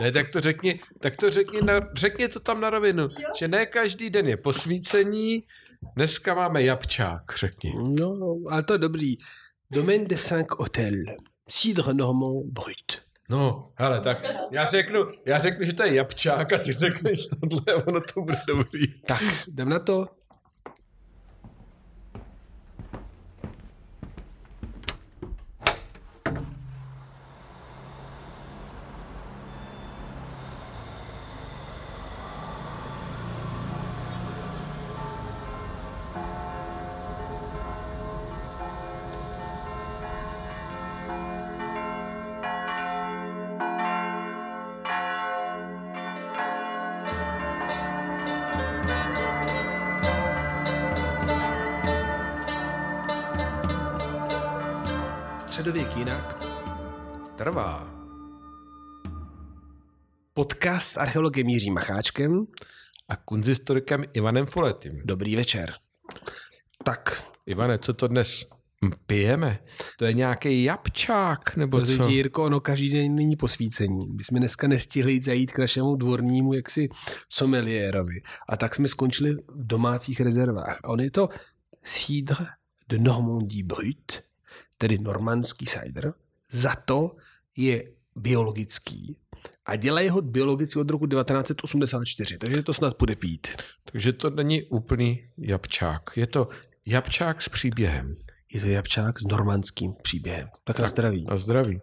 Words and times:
Ne, 0.00 0.12
tak 0.12 0.28
to 0.28 0.40
řekni, 0.40 0.80
tak 1.00 1.16
to 1.16 1.30
řekni, 1.30 1.60
na, 1.62 1.80
řekni 1.94 2.28
to 2.28 2.40
tam 2.40 2.60
na 2.60 2.70
rovinu, 2.70 3.08
že 3.38 3.48
ne 3.48 3.66
každý 3.66 4.10
den 4.10 4.28
je 4.28 4.36
posvícení, 4.36 5.40
dneska 5.96 6.34
máme 6.34 6.62
jabčák, 6.62 7.22
řekni. 7.38 7.74
No, 7.98 8.36
ale 8.50 8.62
to 8.62 8.72
je 8.72 8.78
dobrý. 8.78 9.16
Domaine 9.70 10.04
de 10.04 10.16
5 10.28 10.46
Hotel. 10.58 10.92
Cidre 11.48 11.94
normand 11.94 12.44
brut. 12.44 13.02
No, 13.28 13.72
hele, 13.74 14.00
tak 14.00 14.18
já 14.52 14.64
řeknu, 14.64 15.06
já 15.26 15.38
řeknu, 15.38 15.64
že 15.64 15.72
to 15.72 15.82
je 15.82 15.94
jabčák 15.94 16.52
a 16.52 16.58
ty 16.58 16.72
řekneš 16.72 17.26
tohle 17.26 17.84
ono 17.84 18.00
to 18.00 18.20
bude 18.20 18.38
dobrý. 18.46 19.00
Tak, 19.06 19.22
jdem 19.52 19.68
na 19.68 19.78
to. 19.78 20.06
Středověk 55.52 55.96
jinak. 55.96 56.44
Trvá. 57.36 57.90
Podcast 60.34 60.88
s 60.88 60.96
archeologem 60.96 61.48
Jiřím 61.48 61.74
Macháčkem. 61.74 62.46
A 63.08 63.16
kunzistorikem 63.16 64.04
Ivanem 64.12 64.46
Foletým. 64.46 64.92
Dobrý 65.04 65.36
večer. 65.36 65.74
Tak, 66.84 67.24
Ivane, 67.46 67.78
co 67.78 67.94
to 67.94 68.08
dnes 68.08 68.46
pijeme? 69.06 69.58
To 69.98 70.04
je 70.04 70.12
nějaký 70.12 70.64
jabčák, 70.64 71.56
nebo 71.56 71.78
Protože 71.78 71.96
co? 71.96 72.08
Jirko, 72.08 72.44
ono 72.44 72.60
každý 72.60 72.90
den 72.90 73.14
není 73.14 73.36
posvícení. 73.36 74.06
My 74.16 74.24
jsme 74.24 74.38
dneska 74.38 74.68
nestihli 74.68 75.12
jít 75.12 75.24
zajít 75.24 75.52
k 75.52 75.58
našemu 75.58 75.96
dvornímu 75.96 76.52
jaksi 76.52 76.88
someliérovi. 77.28 78.22
A 78.48 78.56
tak 78.56 78.74
jsme 78.74 78.88
skončili 78.88 79.34
v 79.34 79.66
domácích 79.66 80.20
rezervách. 80.20 80.80
A 80.84 80.88
on 80.88 81.00
je 81.00 81.10
to 81.10 81.28
cidre 81.84 82.46
de 82.88 82.98
Normandie 82.98 83.64
Brut, 83.64 84.22
tedy 84.82 84.98
normandský 84.98 85.66
cider. 85.66 86.14
Za 86.50 86.74
to 86.74 87.16
je 87.56 87.92
biologický. 88.16 89.16
A 89.66 89.76
dělají 89.76 90.08
ho 90.08 90.22
biologicky 90.22 90.78
od 90.78 90.90
roku 90.90 91.06
1984, 91.06 92.38
takže 92.38 92.62
to 92.62 92.74
snad 92.74 92.96
bude 92.98 93.16
pít. 93.16 93.48
Takže 93.92 94.12
to 94.12 94.30
není 94.30 94.62
úplný 94.62 95.28
jabčák. 95.38 96.10
Je 96.16 96.26
to 96.26 96.48
jabčák 96.86 97.42
s 97.42 97.48
příběhem. 97.48 98.16
Je 98.52 98.60
to 98.60 98.66
jabčák 98.66 99.18
s 99.18 99.24
normandským 99.24 99.94
příběhem. 100.02 100.48
Tak, 100.64 100.76
tak. 100.76 100.82
na 100.82 100.88
zdraví. 100.88 101.26
A 101.28 101.36
zdraví. 101.36 101.80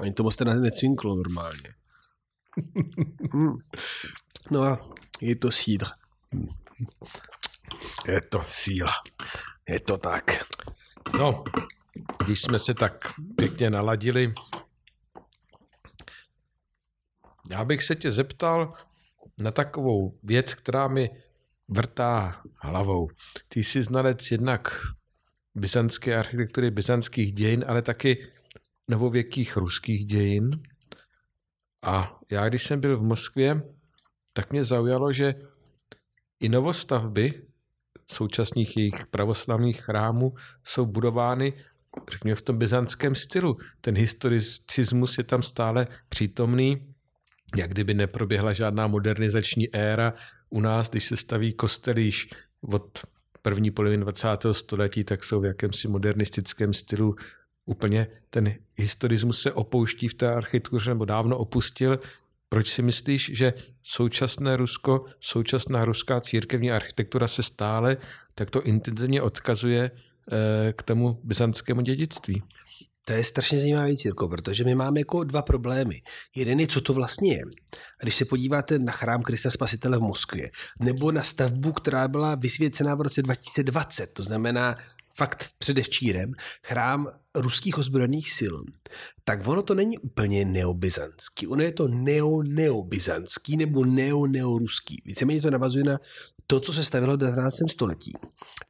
Ani 0.00 0.12
to 0.12 0.22
moc 0.22 0.36
teda 0.36 0.54
necinklo 0.54 1.16
normálně. 1.16 1.74
Hmm. 3.32 3.58
No 4.50 4.62
a 4.62 4.78
je 5.20 5.36
to 5.36 5.50
sídr. 5.50 5.86
Je 8.06 8.20
to 8.20 8.42
síla. 8.42 8.92
Je 9.68 9.80
to 9.80 9.98
tak. 9.98 10.44
No, 11.18 11.44
když 12.24 12.42
jsme 12.42 12.58
se 12.58 12.74
tak 12.74 13.08
pěkně 13.36 13.70
naladili, 13.70 14.34
já 17.50 17.64
bych 17.64 17.82
se 17.82 17.96
tě 17.96 18.12
zeptal 18.12 18.70
na 19.38 19.50
takovou 19.50 20.18
věc, 20.22 20.54
která 20.54 20.88
mi 20.88 21.10
vrtá 21.68 22.42
hlavou. 22.56 23.08
Ty 23.48 23.64
jsi 23.64 23.82
znalec 23.82 24.30
jednak 24.30 24.80
byzantské 25.54 26.16
architektury, 26.16 26.70
byzantských 26.70 27.32
dějin, 27.32 27.64
ale 27.68 27.82
taky 27.82 28.32
novověkých 28.88 29.56
ruských 29.56 30.04
dějin. 30.04 30.62
A 31.82 32.20
já, 32.30 32.48
když 32.48 32.62
jsem 32.62 32.80
byl 32.80 32.98
v 32.98 33.02
Moskvě, 33.02 33.62
tak 34.32 34.52
mě 34.52 34.64
zaujalo, 34.64 35.12
že 35.12 35.34
i 36.40 36.48
novostavby 36.48 37.46
současných 38.06 38.76
jejich 38.76 39.06
pravoslavných 39.10 39.80
chrámů 39.82 40.34
jsou 40.64 40.86
budovány, 40.86 41.52
řekněme, 42.10 42.34
v 42.34 42.42
tom 42.42 42.58
byzantském 42.58 43.14
stylu. 43.14 43.56
Ten 43.80 43.96
historicismus 43.96 45.18
je 45.18 45.24
tam 45.24 45.42
stále 45.42 45.86
přítomný, 46.08 46.94
jak 47.56 47.70
kdyby 47.70 47.94
neproběhla 47.94 48.52
žádná 48.52 48.86
modernizační 48.86 49.74
éra. 49.74 50.12
U 50.50 50.60
nás, 50.60 50.90
když 50.90 51.04
se 51.04 51.16
staví 51.16 51.52
kostelíš 51.52 52.28
od 52.60 52.98
první 53.42 53.70
poloviny 53.70 54.02
20. 54.02 54.28
století, 54.52 55.04
tak 55.04 55.24
jsou 55.24 55.40
v 55.40 55.44
jakémsi 55.44 55.88
modernistickém 55.88 56.72
stylu 56.72 57.16
úplně 57.66 58.06
ten 58.30 58.54
historismus 58.76 59.42
se 59.42 59.52
opouští 59.52 60.08
v 60.08 60.14
té 60.14 60.34
architektuře, 60.34 60.90
nebo 60.90 61.04
dávno 61.04 61.38
opustil. 61.38 61.98
Proč 62.52 62.72
si 62.72 62.82
myslíš, 62.82 63.30
že 63.34 63.52
současné 63.82 64.56
Rusko, 64.56 65.04
současná 65.20 65.84
ruská 65.84 66.20
církevní 66.20 66.72
architektura 66.72 67.28
se 67.28 67.42
stále 67.42 67.96
takto 68.34 68.62
intenzivně 68.62 69.22
odkazuje 69.22 69.90
k 70.76 70.82
tomu 70.82 71.20
byzantskému 71.24 71.80
dědictví? 71.80 72.42
To 73.04 73.12
je 73.12 73.24
strašně 73.24 73.58
zajímavý 73.58 73.94
věc, 74.04 74.14
protože 74.30 74.64
my 74.64 74.74
máme 74.74 75.00
jako 75.00 75.24
dva 75.24 75.42
problémy. 75.42 76.00
Jeden 76.36 76.60
je, 76.60 76.66
co 76.66 76.80
to 76.80 76.94
vlastně 76.94 77.34
je. 77.34 77.42
Když 78.02 78.14
se 78.14 78.24
podíváte 78.24 78.78
na 78.78 78.92
chrám 78.92 79.22
Krista 79.22 79.50
Spasitele 79.50 79.98
v 79.98 80.00
Moskvě, 80.00 80.50
nebo 80.80 81.12
na 81.12 81.22
stavbu, 81.22 81.72
která 81.72 82.08
byla 82.08 82.34
vysvěcená 82.34 82.94
v 82.94 83.00
roce 83.00 83.22
2020, 83.22 84.12
to 84.12 84.22
znamená 84.22 84.76
fakt 85.16 85.48
předevčírem, 85.58 86.32
chrám 86.66 87.06
ruských 87.34 87.78
ozbrojených 87.78 88.32
sil, 88.38 88.54
tak 89.24 89.46
ono 89.46 89.62
to 89.62 89.74
není 89.74 89.98
úplně 89.98 90.44
neobizantský. 90.44 91.46
Ono 91.46 91.62
je 91.62 91.72
to 91.72 91.88
neo-neobizantský 91.88 93.56
nebo 93.56 93.84
neo-neoruský. 93.84 95.02
Víceméně 95.04 95.42
to 95.42 95.50
navazuje 95.50 95.84
na 95.84 95.98
to, 96.46 96.60
co 96.60 96.72
se 96.72 96.84
stavilo 96.84 97.14
v 97.14 97.20
19. 97.20 97.54
století. 97.70 98.12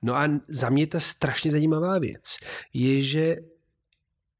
No 0.03 0.17
a 0.17 0.29
za 0.49 0.71
mě 0.71 0.87
ta 0.87 1.01
strašně 1.01 1.51
zajímavá 1.51 1.99
věc 1.99 2.23
je, 2.75 3.03
že 3.03 3.37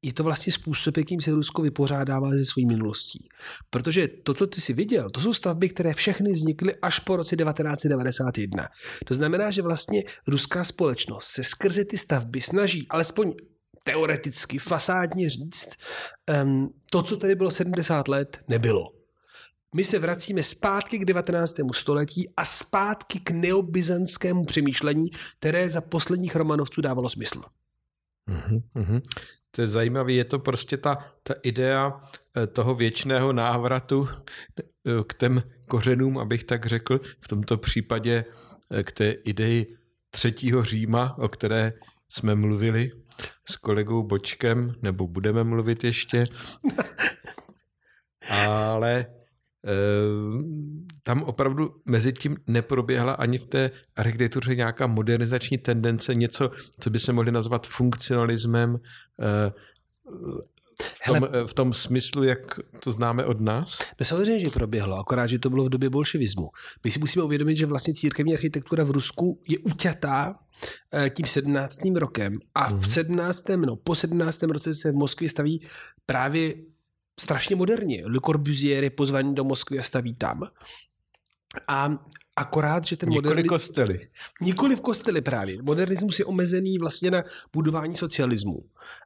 je 0.03 0.13
to 0.13 0.23
vlastně 0.23 0.53
způsob, 0.53 0.97
jakým 0.97 1.21
se 1.21 1.31
Rusko 1.31 1.61
vypořádává 1.61 2.29
se 2.29 2.45
svojí 2.45 2.65
minulostí. 2.65 3.29
Protože 3.69 4.07
to, 4.07 4.33
co 4.33 4.47
ty 4.47 4.61
si 4.61 4.73
viděl, 4.73 5.09
to 5.09 5.21
jsou 5.21 5.33
stavby, 5.33 5.69
které 5.69 5.93
všechny 5.93 6.33
vznikly 6.33 6.75
až 6.81 6.99
po 6.99 7.15
roce 7.15 7.35
1991. 7.35 8.67
To 9.05 9.13
znamená, 9.13 9.51
že 9.51 9.61
vlastně 9.61 10.03
ruská 10.27 10.63
společnost 10.63 11.25
se 11.25 11.43
skrze 11.43 11.85
ty 11.85 11.97
stavby 11.97 12.41
snaží 12.41 12.87
alespoň 12.89 13.33
teoreticky, 13.83 14.59
fasádně 14.59 15.29
říct, 15.29 15.69
um, 16.43 16.69
to, 16.91 17.03
co 17.03 17.17
tady 17.17 17.35
bylo 17.35 17.51
70 17.51 18.07
let, 18.07 18.39
nebylo. 18.47 18.83
My 19.75 19.83
se 19.83 19.99
vracíme 19.99 20.43
zpátky 20.43 20.99
k 20.99 21.05
19. 21.05 21.55
století 21.73 22.29
a 22.37 22.45
zpátky 22.45 23.19
k 23.19 23.31
neobizantskému 23.31 24.45
přemýšlení, 24.45 25.09
které 25.39 25.69
za 25.69 25.81
posledních 25.81 26.35
Romanovců 26.35 26.81
dávalo 26.81 27.09
smysl. 27.09 27.41
Mm-hmm. 28.29 29.01
To 29.51 29.61
je 29.61 29.67
zajímavé, 29.67 30.13
je 30.13 30.25
to 30.25 30.39
prostě 30.39 30.77
ta, 30.77 30.97
ta 31.23 31.33
idea 31.43 32.01
toho 32.53 32.75
věčného 32.75 33.33
návratu 33.33 34.09
k 35.07 35.13
těm 35.13 35.43
kořenům, 35.67 36.17
abych 36.17 36.43
tak 36.43 36.65
řekl, 36.65 36.99
v 37.21 37.27
tomto 37.27 37.57
případě 37.57 38.25
k 38.83 38.91
té 38.91 39.11
ideji 39.11 39.77
třetího 40.11 40.63
Říma, 40.63 41.17
o 41.17 41.27
které 41.27 41.73
jsme 42.09 42.35
mluvili 42.35 42.91
s 43.49 43.55
kolegou 43.55 44.03
Bočkem, 44.03 44.75
nebo 44.81 45.07
budeme 45.07 45.43
mluvit 45.43 45.83
ještě. 45.83 46.23
Ale 48.29 49.05
tam 51.03 51.23
opravdu 51.23 51.73
mezi 51.85 52.13
tím 52.13 52.37
neproběhla 52.47 53.13
ani 53.13 53.37
v 53.37 53.45
té 53.45 53.71
architektuře 53.95 54.55
nějaká 54.55 54.87
modernizační 54.87 55.57
tendence, 55.57 56.15
něco, 56.15 56.51
co 56.79 56.89
by 56.89 56.99
se 56.99 57.13
mohli 57.13 57.31
nazvat 57.31 57.67
funkcionalismem 57.67 58.77
v 60.79 61.05
tom, 61.05 61.15
Hele, 61.15 61.47
v 61.47 61.53
tom 61.53 61.73
smyslu, 61.73 62.23
jak 62.23 62.59
to 62.79 62.91
známe 62.91 63.25
od 63.25 63.41
nás? 63.41 63.79
No 63.99 64.05
samozřejmě, 64.05 64.39
že 64.39 64.49
proběhlo, 64.49 64.99
akorát, 64.99 65.27
že 65.27 65.39
to 65.39 65.49
bylo 65.49 65.65
v 65.65 65.69
době 65.69 65.89
bolševismu. 65.89 66.49
My 66.83 66.91
si 66.91 66.99
musíme 66.99 67.25
uvědomit, 67.25 67.55
že 67.55 67.65
vlastně 67.65 67.93
církevní 67.93 68.33
architektura 68.33 68.83
v 68.83 68.91
Rusku 68.91 69.39
je 69.47 69.59
uťatá 69.59 70.35
tím 71.15 71.25
17. 71.25 71.79
rokem 71.95 72.39
a 72.55 72.73
v 72.73 72.93
17. 72.93 73.43
no 73.49 73.75
po 73.75 73.95
17. 73.95 74.43
roce 74.43 74.75
se 74.75 74.91
v 74.91 74.95
Moskvě 74.95 75.29
staví 75.29 75.65
právě 76.05 76.53
strašně 77.19 77.55
moderně. 77.55 78.03
Le 78.05 78.19
Corbusier 78.25 78.83
je 78.83 78.89
pozvaný 78.89 79.35
do 79.35 79.43
Moskvy 79.43 79.79
a 79.79 79.83
staví 79.83 80.13
tam. 80.15 80.43
A 81.67 82.05
akorát, 82.35 82.85
že 82.85 82.97
ten 82.97 83.09
Nikoli 83.09 83.27
modernismus... 83.27 83.49
kostely. 83.49 84.09
Nikoli 84.41 84.75
v 84.75 84.81
kostely 84.81 85.21
právě. 85.21 85.61
Modernismus 85.61 86.19
je 86.19 86.25
omezený 86.25 86.77
vlastně 86.77 87.11
na 87.11 87.23
budování 87.53 87.95
socialismu. 87.95 88.63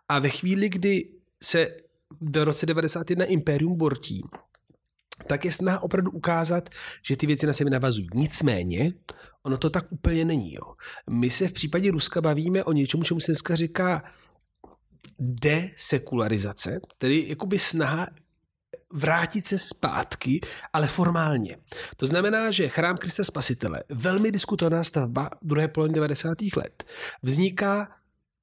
A 0.09 0.19
ve 0.19 0.29
chvíli, 0.29 0.69
kdy 0.69 1.09
se 1.43 1.75
v 2.21 2.43
roce 2.43 2.65
91 2.65 3.25
Imperium 3.25 3.77
bortí, 3.77 4.23
tak 5.27 5.45
je 5.45 5.51
snaha 5.51 5.83
opravdu 5.83 6.11
ukázat, 6.11 6.69
že 7.01 7.17
ty 7.17 7.27
věci 7.27 7.47
na 7.47 7.53
sebe 7.53 7.69
navazují. 7.69 8.07
Nicméně, 8.13 8.93
ono 9.43 9.57
to 9.57 9.69
tak 9.69 9.91
úplně 9.91 10.25
není. 10.25 10.53
Jo. 10.53 10.73
My 11.09 11.29
se 11.29 11.47
v 11.47 11.53
případě 11.53 11.91
Ruska 11.91 12.21
bavíme 12.21 12.63
o 12.63 12.71
něčemu, 12.71 13.03
čemu 13.03 13.19
se 13.19 13.31
dneska 13.31 13.55
říká 13.55 14.03
desekularizace, 15.19 16.79
tedy 16.97 17.25
jakoby 17.27 17.59
snaha 17.59 18.07
vrátit 18.93 19.45
se 19.45 19.57
zpátky, 19.57 20.39
ale 20.73 20.87
formálně. 20.87 21.57
To 21.97 22.05
znamená, 22.07 22.51
že 22.51 22.67
chrám 22.67 22.97
Krista 22.97 23.23
Spasitele, 23.23 23.83
velmi 23.89 24.31
diskutovaná 24.31 24.83
stavba 24.83 25.29
druhé 25.41 25.67
poloviny 25.67 25.95
90. 25.95 26.37
let, 26.55 26.83
vzniká 27.23 27.95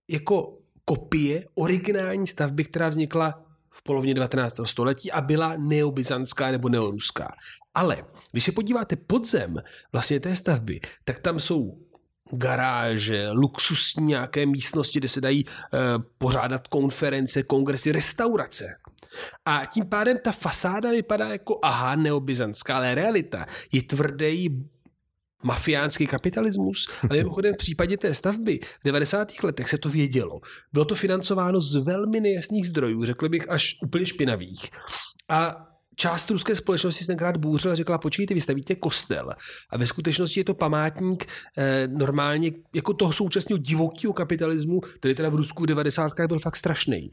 jako 0.09 0.59
kopie 0.85 1.45
originální 1.55 2.27
stavby, 2.27 2.65
která 2.65 2.89
vznikla 2.89 3.45
v 3.71 3.83
polovině 3.83 4.15
19. 4.15 4.61
století 4.65 5.13
a 5.13 5.21
byla 5.21 5.55
neobizantská 5.57 6.51
nebo 6.51 6.69
neoruská. 6.69 7.35
Ale 7.75 8.05
když 8.33 8.45
se 8.45 8.53
podíváte 8.53 8.97
podzem 8.97 9.57
vlastně 9.93 10.21
té 10.21 10.37
stavby, 10.37 10.81
tak 11.05 11.19
tam 11.21 11.41
jsou 11.41 11.84
garáže, 12.33 13.31
luxusní 13.31 14.05
nějaké 14.05 14.47
místnosti, 14.47 14.99
kde 14.99 15.09
se 15.09 15.21
dají 15.21 15.45
e, 15.45 15.79
pořádat 16.19 16.69
konference, 16.69 17.43
kongresy, 17.43 17.93
restaurace. 17.93 18.65
A 19.45 19.67
tím 19.67 19.87
pádem 19.89 20.19
ta 20.25 20.33
fasáda 20.33 20.91
vypadá 20.91 21.29
jako 21.29 21.59
aha, 21.63 21.97
neobizantská, 21.97 22.77
ale 22.77 22.95
realita 22.95 23.47
je 23.73 23.83
tvrdý 23.83 24.49
mafiánský 25.43 26.07
kapitalismus. 26.07 26.89
Ale 27.11 27.19
mimochodem 27.23 27.55
v 27.55 27.59
případě 27.59 27.97
té 27.97 28.15
stavby 28.15 28.61
v 28.81 28.85
90. 28.85 29.33
letech 29.43 29.69
se 29.69 29.79
to 29.79 29.89
vědělo. 29.89 30.41
Bylo 30.73 30.85
to 30.85 30.95
financováno 30.95 31.61
z 31.61 31.77
velmi 31.77 32.21
nejasných 32.21 32.67
zdrojů, 32.67 33.05
řekl 33.05 33.29
bych 33.29 33.51
až 33.51 33.77
úplně 33.83 34.07
špinavých. 34.07 34.71
A 35.29 35.67
část 35.97 36.31
ruské 36.31 36.57
společnosti 36.57 37.05
se 37.05 37.07
tenkrát 37.07 37.37
bouřila 37.37 37.75
řekla, 37.75 37.99
počkejte, 37.99 38.35
vy 38.35 38.41
stavíte 38.41 38.75
kostel. 38.75 39.31
A 39.71 39.79
ve 39.79 39.87
skutečnosti 39.87 40.41
je 40.41 40.45
to 40.45 40.55
památník 40.55 41.27
eh, 41.59 41.89
normálně 41.89 42.51
jako 42.75 42.95
toho 42.95 43.13
současného 43.13 43.59
divokého 43.59 44.13
kapitalismu, 44.13 44.81
který 44.81 45.15
teda 45.15 45.29
v 45.29 45.35
Rusku 45.35 45.63
v 45.63 45.67
90. 45.67 46.13
byl 46.29 46.39
fakt 46.39 46.57
strašný. 46.57 47.11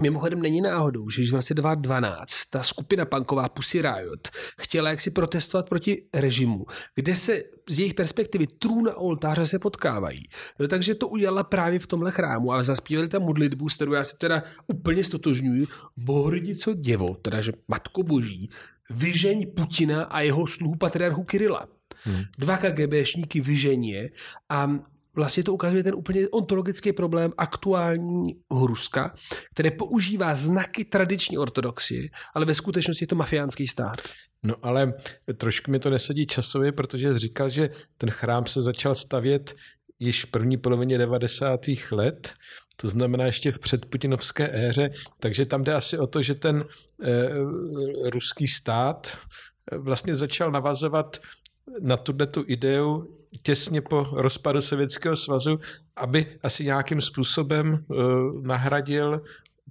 Mimochodem 0.00 0.42
není 0.42 0.60
náhodou, 0.60 1.10
že 1.10 1.30
v 1.30 1.34
roce 1.34 1.54
2012 1.54 2.44
ta 2.50 2.62
skupina 2.62 3.04
punková 3.04 3.48
Pussy 3.48 3.82
Riot 3.82 4.28
chtěla 4.60 4.90
jaksi 4.90 5.10
protestovat 5.10 5.68
proti 5.68 6.02
režimu, 6.14 6.66
kde 6.94 7.16
se 7.16 7.42
z 7.68 7.78
jejich 7.78 7.94
perspektivy 7.94 8.46
trůn 8.46 8.88
a 8.88 8.96
oltáře 8.96 9.46
se 9.46 9.58
potkávají. 9.58 10.28
No, 10.58 10.68
takže 10.68 10.94
to 10.94 11.08
udělala 11.08 11.44
právě 11.44 11.78
v 11.78 11.86
tomhle 11.86 12.10
chrámu 12.10 12.52
a 12.52 12.62
zaspívali 12.62 13.08
tam 13.08 13.22
modlitbu, 13.22 13.68
s 13.68 13.76
kterou 13.76 13.92
já 13.92 14.04
si 14.04 14.18
teda 14.18 14.42
úplně 14.66 15.04
stotožňuji. 15.04 15.66
Bohorodico 15.96 16.74
děvo, 16.74 17.14
teda 17.14 17.40
že 17.40 17.52
Matko 17.68 18.02
Boží, 18.02 18.50
vyžeň 18.90 19.52
Putina 19.56 20.02
a 20.02 20.20
jeho 20.20 20.46
sluhu 20.46 20.74
patriarchu 20.74 21.24
Kirila. 21.24 21.68
Hmm. 22.02 22.22
Dva 22.38 22.56
KGBšníky 22.56 23.40
vyženě 23.40 24.10
a 24.48 24.70
vlastně 25.14 25.44
to 25.44 25.54
ukazuje 25.54 25.82
ten 25.82 25.94
úplně 25.94 26.28
ontologický 26.28 26.92
problém 26.92 27.32
aktuální 27.38 28.36
Ruska, 28.50 29.14
které 29.54 29.70
používá 29.70 30.34
znaky 30.34 30.84
tradiční 30.84 31.38
ortodoxie, 31.38 32.08
ale 32.34 32.46
ve 32.46 32.54
skutečnosti 32.54 33.02
je 33.02 33.06
to 33.06 33.16
mafiánský 33.16 33.66
stát. 33.66 33.96
No 34.42 34.54
ale 34.62 34.92
trošku 35.36 35.70
mi 35.70 35.78
to 35.78 35.90
nesedí 35.90 36.26
časově, 36.26 36.72
protože 36.72 37.18
říkal, 37.18 37.48
že 37.48 37.70
ten 37.98 38.10
chrám 38.10 38.46
se 38.46 38.62
začal 38.62 38.94
stavět 38.94 39.54
již 39.98 40.24
v 40.24 40.30
první 40.30 40.56
polovině 40.56 40.98
90. 40.98 41.60
let, 41.90 42.32
to 42.76 42.88
znamená 42.88 43.24
ještě 43.24 43.52
v 43.52 43.58
předputinovské 43.58 44.68
éře, 44.68 44.90
takže 45.20 45.46
tam 45.46 45.64
jde 45.64 45.74
asi 45.74 45.98
o 45.98 46.06
to, 46.06 46.22
že 46.22 46.34
ten 46.34 46.64
e, 47.02 47.28
ruský 48.10 48.46
stát 48.46 49.18
eh, 49.72 49.78
vlastně 49.78 50.16
začal 50.16 50.50
navazovat 50.50 51.20
na 51.80 51.96
tuto 51.96 52.44
ideu 52.46 53.19
těsně 53.42 53.80
po 53.80 54.06
rozpadu 54.12 54.60
Sovětského 54.60 55.16
svazu, 55.16 55.58
aby 55.96 56.38
asi 56.42 56.64
nějakým 56.64 57.00
způsobem 57.00 57.84
uh, 57.88 57.96
nahradil 58.42 59.22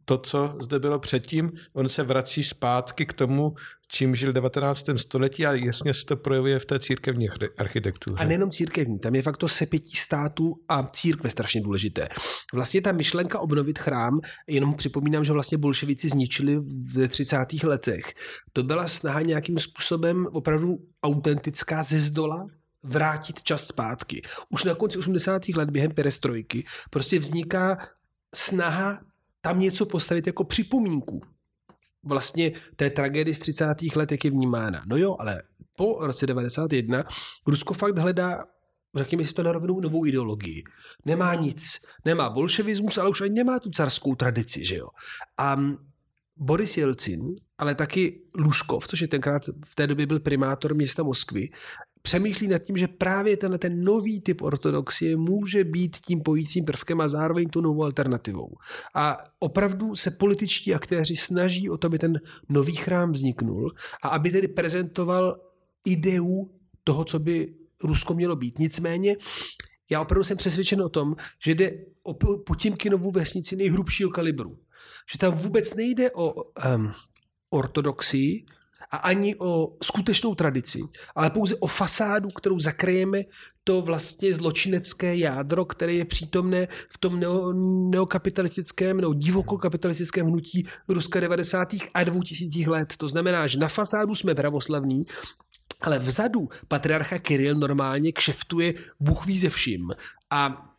to, 0.09 0.17
co 0.17 0.55
zde 0.61 0.79
bylo 0.79 0.99
předtím. 0.99 1.51
On 1.73 1.89
se 1.89 2.03
vrací 2.03 2.43
zpátky 2.43 3.05
k 3.05 3.13
tomu, 3.13 3.53
čím 3.87 4.15
žil 4.15 4.31
v 4.31 4.33
19. 4.33 4.85
století 4.95 5.45
a 5.45 5.53
jasně 5.53 5.93
se 5.93 6.05
to 6.05 6.17
projevuje 6.17 6.59
v 6.59 6.65
té 6.65 6.79
církevní 6.79 7.29
architektuře. 7.57 8.23
A 8.23 8.25
nejenom 8.25 8.51
církevní, 8.51 8.99
tam 8.99 9.15
je 9.15 9.21
fakt 9.21 9.37
to 9.37 9.47
sepětí 9.47 9.95
států 9.95 10.53
a 10.67 10.89
církve 10.93 11.29
strašně 11.29 11.61
důležité. 11.61 12.09
Vlastně 12.53 12.81
ta 12.81 12.91
myšlenka 12.91 13.39
obnovit 13.39 13.79
chrám, 13.79 14.19
jenom 14.47 14.73
připomínám, 14.73 15.25
že 15.25 15.33
vlastně 15.33 15.57
bolševici 15.57 16.09
zničili 16.09 16.55
v 16.93 17.07
30. 17.07 17.37
letech. 17.63 18.13
To 18.53 18.63
byla 18.63 18.87
snaha 18.87 19.21
nějakým 19.21 19.57
způsobem 19.57 20.27
opravdu 20.31 20.77
autentická 21.03 21.83
ze 21.83 21.99
zdola 21.99 22.45
vrátit 22.83 23.43
čas 23.43 23.67
zpátky. 23.67 24.21
Už 24.49 24.63
na 24.63 24.75
konci 24.75 24.97
80. 24.97 25.49
let 25.49 25.69
během 25.69 25.91
perestrojky 25.91 26.65
prostě 26.89 27.19
vzniká 27.19 27.77
snaha 28.35 28.99
tam 29.41 29.59
něco 29.59 29.85
postavit 29.85 30.27
jako 30.27 30.43
připomínku 30.43 31.21
vlastně 32.03 32.51
té 32.75 32.89
tragédie 32.89 33.35
z 33.35 33.39
30. 33.39 33.65
let, 33.95 34.11
jak 34.11 34.25
je 34.25 34.31
vnímána. 34.31 34.83
No 34.87 34.97
jo, 34.97 35.15
ale 35.19 35.41
po 35.75 35.97
roce 36.07 36.27
91 36.27 37.03
Rusko 37.47 37.73
fakt 37.73 37.97
hledá 37.97 38.45
řekněme 38.95 39.25
si 39.25 39.33
to 39.33 39.43
na 39.43 39.51
rovinu, 39.51 39.79
novou 39.79 40.05
ideologii. 40.05 40.63
Nemá 41.05 41.35
nic. 41.35 41.79
Nemá 42.05 42.29
bolševismus, 42.29 42.97
ale 42.97 43.09
už 43.09 43.21
ani 43.21 43.33
nemá 43.33 43.59
tu 43.59 43.69
carskou 43.69 44.15
tradici, 44.15 44.65
že 44.65 44.75
jo. 44.75 44.87
A 45.37 45.57
Boris 46.37 46.77
Jelcin, 46.77 47.35
ale 47.57 47.75
taky 47.75 48.21
Luškov, 48.37 48.87
což 48.87 49.01
je 49.01 49.07
tenkrát 49.07 49.41
v 49.65 49.75
té 49.75 49.87
době 49.87 50.05
byl 50.05 50.19
primátor 50.19 50.75
města 50.75 51.03
Moskvy, 51.03 51.49
přemýšlí 52.01 52.47
nad 52.47 52.59
tím, 52.59 52.77
že 52.77 52.87
právě 52.87 53.37
tenhle 53.37 53.57
ten 53.57 53.83
nový 53.83 54.21
typ 54.21 54.41
ortodoxie 54.41 55.17
může 55.17 55.63
být 55.63 55.97
tím 55.97 56.21
pojícím 56.21 56.65
prvkem 56.65 57.01
a 57.01 57.07
zároveň 57.07 57.49
tu 57.49 57.61
novou 57.61 57.83
alternativou. 57.83 58.55
A 58.95 59.17
opravdu 59.39 59.95
se 59.95 60.11
političtí 60.11 60.73
aktéři 60.73 61.15
snaží 61.15 61.69
o 61.69 61.77
to, 61.77 61.87
aby 61.87 61.99
ten 61.99 62.19
nový 62.49 62.75
chrám 62.75 63.11
vzniknul 63.11 63.71
a 64.03 64.07
aby 64.07 64.31
tedy 64.31 64.47
prezentoval 64.47 65.39
ideu 65.85 66.49
toho, 66.83 67.05
co 67.05 67.19
by 67.19 67.53
Rusko 67.83 68.13
mělo 68.13 68.35
být. 68.35 68.59
Nicméně 68.59 69.15
já 69.91 70.01
opravdu 70.01 70.23
jsem 70.23 70.37
přesvědčen 70.37 70.81
o 70.81 70.89
tom, 70.89 71.15
že 71.43 71.55
jde 71.55 71.71
o 72.03 72.13
Putimkinovu 72.37 73.11
vesnici 73.11 73.55
nejhrubšího 73.55 74.09
kalibru. 74.09 74.57
Že 75.11 75.17
tam 75.17 75.33
vůbec 75.33 75.73
nejde 75.73 76.11
o 76.11 76.33
um, 76.33 76.91
ortodoxii, 77.49 78.45
a 78.91 78.97
ani 78.97 79.35
o 79.35 79.77
skutečnou 79.83 80.35
tradici, 80.35 80.79
ale 81.15 81.29
pouze 81.29 81.55
o 81.55 81.67
fasádu, 81.67 82.29
kterou 82.29 82.59
zakryjeme 82.59 83.23
to 83.63 83.81
vlastně 83.81 84.35
zločinecké 84.35 85.15
jádro, 85.15 85.65
které 85.65 85.93
je 85.93 86.05
přítomné 86.05 86.67
v 86.89 86.97
tom 86.97 87.19
neo, 87.19 87.53
neokapitalistickém 87.91 89.01
nebo 89.01 89.13
divokokapitalistickém 89.13 90.27
hnutí 90.27 90.67
Ruska 90.87 91.19
90. 91.19 91.69
a 91.93 92.03
2000. 92.03 92.69
let. 92.69 92.93
To 92.97 93.07
znamená, 93.07 93.47
že 93.47 93.59
na 93.59 93.67
fasádu 93.67 94.15
jsme 94.15 94.35
pravoslavní, 94.35 95.05
ale 95.81 95.99
vzadu 95.99 96.49
patriarcha 96.67 97.19
Kiril 97.19 97.55
normálně 97.55 98.11
kšeftuje 98.11 98.73
Bůh 98.99 99.25
ví 99.25 99.39
ze 99.39 99.49
vším. 99.49 99.91
A 100.29 100.69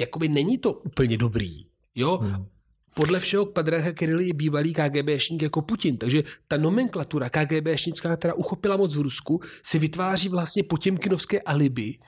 jakoby 0.00 0.28
není 0.28 0.58
to 0.58 0.72
úplně 0.72 1.18
dobrý. 1.18 1.66
Jo? 1.94 2.16
Hmm 2.16 2.46
podle 2.94 3.20
všeho 3.20 3.46
patriarcha 3.46 3.92
Kiril 3.92 4.20
je 4.20 4.34
bývalý 4.34 4.72
KGBšník 4.72 5.42
jako 5.42 5.62
Putin, 5.62 5.96
takže 5.96 6.22
ta 6.48 6.56
nomenklatura 6.56 7.30
KGBšnická, 7.30 8.16
která 8.16 8.34
uchopila 8.34 8.76
moc 8.76 8.94
v 8.96 9.00
Rusku, 9.00 9.40
si 9.62 9.78
vytváří 9.78 10.28
vlastně 10.28 10.62
potěmkinovské 10.62 11.40
alibi, 11.40 11.98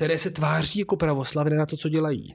které 0.00 0.18
se 0.18 0.30
tváří 0.30 0.78
jako 0.78 0.96
pravoslavné 0.96 1.56
na 1.56 1.66
to, 1.66 1.76
co 1.76 1.88
dělají. 1.88 2.34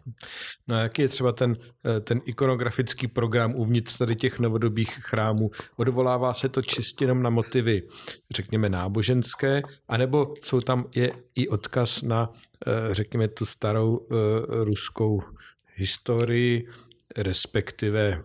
No 0.67 0.75
a 0.75 0.79
jaký 0.79 1.01
je 1.01 1.07
třeba 1.07 1.31
ten, 1.31 1.57
eh, 1.85 1.99
ten 1.99 2.21
ikonografický 2.25 3.07
program 3.07 3.55
uvnitř 3.55 3.97
tady 3.97 4.15
těch 4.15 4.39
novodobých 4.39 4.89
chrámů? 4.89 5.49
Odvolává 5.75 6.33
se 6.33 6.49
to 6.49 6.61
čistě 6.61 7.03
jenom 7.03 7.21
na 7.23 7.29
motivy, 7.29 7.81
řekněme, 8.31 8.69
náboženské, 8.69 9.61
anebo 9.87 10.33
jsou 10.41 10.61
tam 10.61 10.85
je 10.95 11.11
i 11.35 11.47
odkaz 11.47 12.01
na, 12.01 12.29
eh, 12.67 12.93
řekněme, 12.93 13.27
tu 13.27 13.45
starou 13.45 13.99
eh, 13.99 14.15
ruskou 14.63 15.21
historii, 15.75 16.67
respektive 17.17 18.23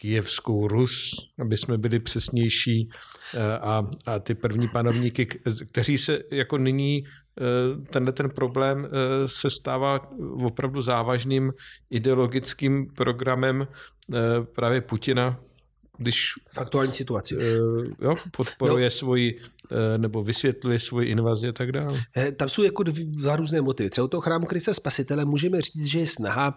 Kijevskou 0.00 0.68
Rus, 0.68 1.14
aby 1.38 1.56
jsme 1.56 1.78
byli 1.78 2.00
přesnější, 2.00 2.88
eh, 3.34 3.58
a, 3.58 3.82
a 4.06 4.18
ty 4.18 4.34
první 4.34 4.68
panovníky, 4.68 5.26
kteří 5.72 5.98
se 5.98 6.18
jako 6.30 6.58
nyní 6.58 7.04
eh, 7.04 7.44
tenhle 7.90 8.12
ten 8.12 8.30
problém 8.30 8.86
eh, 8.86 9.28
se 9.28 9.50
stává 9.50 10.10
opravdu 10.44 10.82
závažným 10.82 11.52
ideologickým 11.90 12.86
programem 12.96 13.68
právě 14.54 14.80
Putina, 14.80 15.40
když 15.98 16.32
v 16.50 16.58
aktuální 16.58 16.92
situaci. 16.92 17.36
Jo, 18.02 18.16
podporuje 18.36 18.86
no. 18.86 18.90
svoji 18.90 19.40
nebo 19.96 20.22
vysvětluje 20.22 20.78
svoji 20.78 21.08
invazi 21.08 21.48
a 21.48 21.52
tak 21.52 21.72
dále. 21.72 22.00
Tam 22.36 22.48
jsou 22.48 22.62
jako 22.62 22.82
dva 22.82 23.36
různé 23.36 23.60
motivy. 23.60 23.90
Třeba 23.90 24.04
u 24.04 24.08
toho 24.08 24.20
chrámu 24.20 24.46
Krista 24.46 24.74
Spasitele 24.74 25.24
můžeme 25.24 25.60
říct, 25.60 25.84
že 25.84 25.98
je 25.98 26.06
snaha 26.06 26.56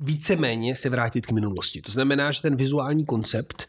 víceméně 0.00 0.76
se 0.76 0.88
vrátit 0.88 1.26
k 1.26 1.32
minulosti. 1.32 1.80
To 1.82 1.92
znamená, 1.92 2.32
že 2.32 2.42
ten 2.42 2.56
vizuální 2.56 3.06
koncept 3.06 3.68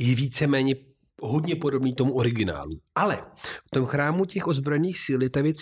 je 0.00 0.14
víceméně 0.14 0.74
hodně 1.22 1.56
podobný 1.56 1.94
tomu 1.94 2.14
originálu. 2.14 2.80
Ale 2.94 3.24
v 3.66 3.70
tom 3.70 3.86
chrámu 3.86 4.24
těch 4.24 4.46
ozbrojených 4.46 4.98
sil 5.04 5.18
je 5.22 5.30
ta 5.30 5.42
věc 5.42 5.58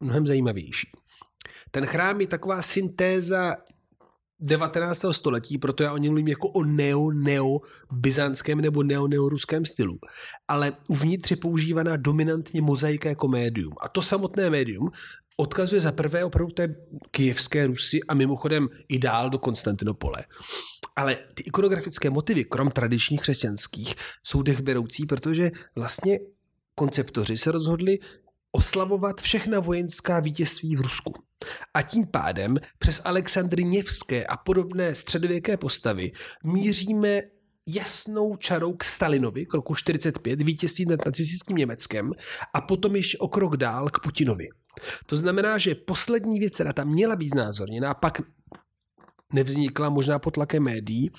mnohem 0.00 0.26
zajímavější. 0.26 0.90
Ten 1.70 1.86
chrám 1.86 2.20
je 2.20 2.26
taková 2.26 2.62
syntéza 2.62 3.56
19. 4.40 5.04
století, 5.12 5.58
proto 5.58 5.82
já 5.82 5.92
o 5.92 5.96
něm 5.96 6.12
mluvím 6.12 6.28
jako 6.28 6.48
o 6.48 6.64
neo-neo-byzantském 6.64 8.60
nebo 8.60 8.82
neo-neo-ruském 8.82 9.64
stylu. 9.64 9.98
Ale 10.48 10.72
uvnitř 10.88 11.30
je 11.30 11.36
používaná 11.36 11.96
dominantně 11.96 12.62
mozaika 12.62 13.08
jako 13.08 13.28
médium. 13.28 13.72
A 13.80 13.88
to 13.88 14.02
samotné 14.02 14.50
médium 14.50 14.90
odkazuje 15.36 15.80
za 15.80 15.92
prvé 15.92 16.24
opravdu 16.24 16.52
té 16.52 16.74
kijevské 17.10 17.66
Rusy 17.66 18.00
a 18.08 18.14
mimochodem 18.14 18.68
i 18.88 18.98
dál 18.98 19.30
do 19.30 19.38
Konstantinopole. 19.38 20.24
Ale 20.96 21.18
ty 21.34 21.42
ikonografické 21.42 22.10
motivy, 22.10 22.44
krom 22.44 22.70
tradičních 22.70 23.20
křesťanských, 23.20 23.94
jsou 24.24 24.42
dechberoucí, 24.42 25.06
protože 25.06 25.50
vlastně 25.76 26.18
konceptoři 26.74 27.36
se 27.36 27.52
rozhodli 27.52 27.98
oslavovat 28.52 29.20
všechna 29.20 29.60
vojenská 29.60 30.20
vítězství 30.20 30.76
v 30.76 30.80
Rusku. 30.80 31.14
A 31.74 31.82
tím 31.82 32.06
pádem 32.06 32.56
přes 32.78 33.02
Alexandry 33.04 33.64
Něvské 33.64 34.26
a 34.26 34.36
podobné 34.36 34.94
středověké 34.94 35.56
postavy 35.56 36.12
míříme 36.44 37.20
jasnou 37.66 38.36
čarou 38.36 38.72
k 38.72 38.84
Stalinovi 38.84 39.46
k 39.46 39.54
roku 39.54 39.74
45, 39.74 40.42
vítězství 40.42 40.86
nad 40.86 41.06
nacistickým 41.06 41.56
Německem 41.56 42.12
a 42.54 42.60
potom 42.60 42.96
ještě 42.96 43.18
o 43.18 43.28
krok 43.28 43.56
dál 43.56 43.86
k 43.88 44.00
Putinovi. 44.00 44.48
To 45.06 45.16
znamená, 45.16 45.58
že 45.58 45.74
poslední 45.74 46.38
věc, 46.38 46.54
která 46.54 46.72
tam 46.72 46.88
měla 46.88 47.16
být 47.16 47.28
znázorněná, 47.28 47.90
a 47.90 47.94
pak 47.94 48.20
nevznikla 49.32 49.90
možná 49.90 50.18
pod 50.18 50.30
tlakem 50.30 50.62
médií, 50.62 51.10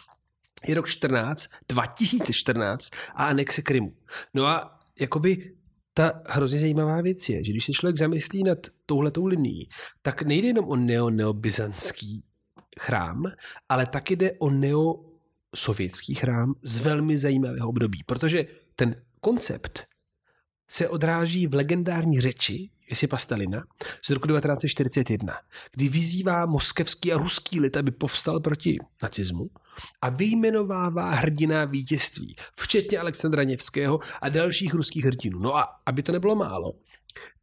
je 0.67 0.75
rok 0.75 0.87
14, 0.87 1.45
2014 1.69 2.89
a 3.15 3.25
anexe 3.25 3.61
Krymu. 3.61 3.93
No 4.33 4.45
a 4.45 4.79
jakoby 4.99 5.55
ta 5.93 6.21
hrozně 6.27 6.59
zajímavá 6.59 7.01
věc 7.01 7.29
je, 7.29 7.43
že 7.43 7.51
když 7.51 7.65
se 7.65 7.71
člověk 7.71 7.97
zamyslí 7.97 8.43
nad 8.43 8.57
touhletou 8.85 9.25
linií, 9.25 9.69
tak 10.01 10.21
nejde 10.21 10.47
jenom 10.47 10.65
o 10.65 10.75
neo-neobyzantský 10.75 12.23
chrám, 12.79 13.23
ale 13.69 13.85
taky 13.85 14.15
jde 14.15 14.31
o 14.39 14.49
neo-sovětský 15.53 16.15
chrám 16.15 16.55
z 16.61 16.79
velmi 16.79 17.17
zajímavého 17.17 17.69
období, 17.69 18.03
protože 18.05 18.45
ten 18.75 18.95
koncept 19.21 19.83
se 20.69 20.89
odráží 20.89 21.47
v 21.47 21.53
legendární 21.53 22.21
řeči 22.21 22.69
Josipa 22.89 23.17
Stalina 23.17 23.63
z 24.05 24.09
roku 24.09 24.27
1941, 24.27 25.33
kdy 25.71 25.89
vyzývá 25.89 26.45
moskevský 26.45 27.13
a 27.13 27.17
ruský 27.17 27.59
lid, 27.59 27.77
aby 27.77 27.91
povstal 27.91 28.39
proti 28.39 28.77
nacismu 29.03 29.45
a 30.01 30.09
vyjmenovává 30.09 31.11
hrdina 31.11 31.65
vítězství, 31.65 32.35
včetně 32.55 32.99
Alexandra 32.99 33.43
Něvského 33.43 33.99
a 34.21 34.29
dalších 34.29 34.73
ruských 34.73 35.05
hrdinů. 35.05 35.39
No 35.39 35.55
a 35.55 35.67
aby 35.85 36.03
to 36.03 36.11
nebylo 36.11 36.35
málo, 36.35 36.73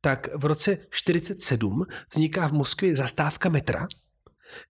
tak 0.00 0.28
v 0.36 0.44
roce 0.44 0.76
1947 0.76 1.84
vzniká 2.12 2.48
v 2.48 2.52
Moskvě 2.52 2.94
zastávka 2.94 3.48
metra, 3.48 3.86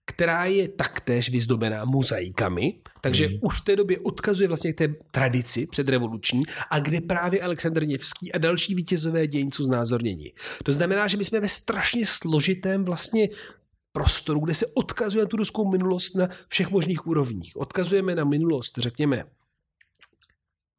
která 0.05 0.45
je 0.45 0.67
taktéž 0.67 1.29
vyzdobená 1.29 1.85
mozaikami, 1.85 2.73
takže 3.01 3.27
mm. 3.27 3.39
už 3.41 3.61
v 3.61 3.63
té 3.63 3.75
době 3.75 3.99
odkazuje 3.99 4.47
vlastně 4.47 4.73
k 4.73 4.77
té 4.77 4.87
tradici 5.11 5.67
předrevoluční 5.71 6.43
a 6.69 6.79
kde 6.79 7.01
právě 7.01 7.41
Aleksandr 7.41 7.87
Něvský 7.87 8.33
a 8.33 8.37
další 8.37 8.75
vítězové 8.75 9.27
dějincu 9.27 9.63
znázornění. 9.63 10.33
To 10.63 10.71
znamená, 10.71 11.07
že 11.07 11.17
my 11.17 11.25
jsme 11.25 11.39
ve 11.39 11.49
strašně 11.49 12.05
složitém 12.05 12.85
vlastně 12.85 13.29
prostoru, 13.91 14.39
kde 14.39 14.53
se 14.53 14.65
odkazuje 14.73 15.23
na 15.23 15.29
tu 15.29 15.37
ruskou 15.37 15.71
minulost 15.71 16.15
na 16.15 16.27
všech 16.47 16.71
možných 16.71 17.07
úrovních. 17.07 17.51
Odkazujeme 17.55 18.15
na 18.15 18.23
minulost, 18.23 18.77
řekněme, 18.77 19.23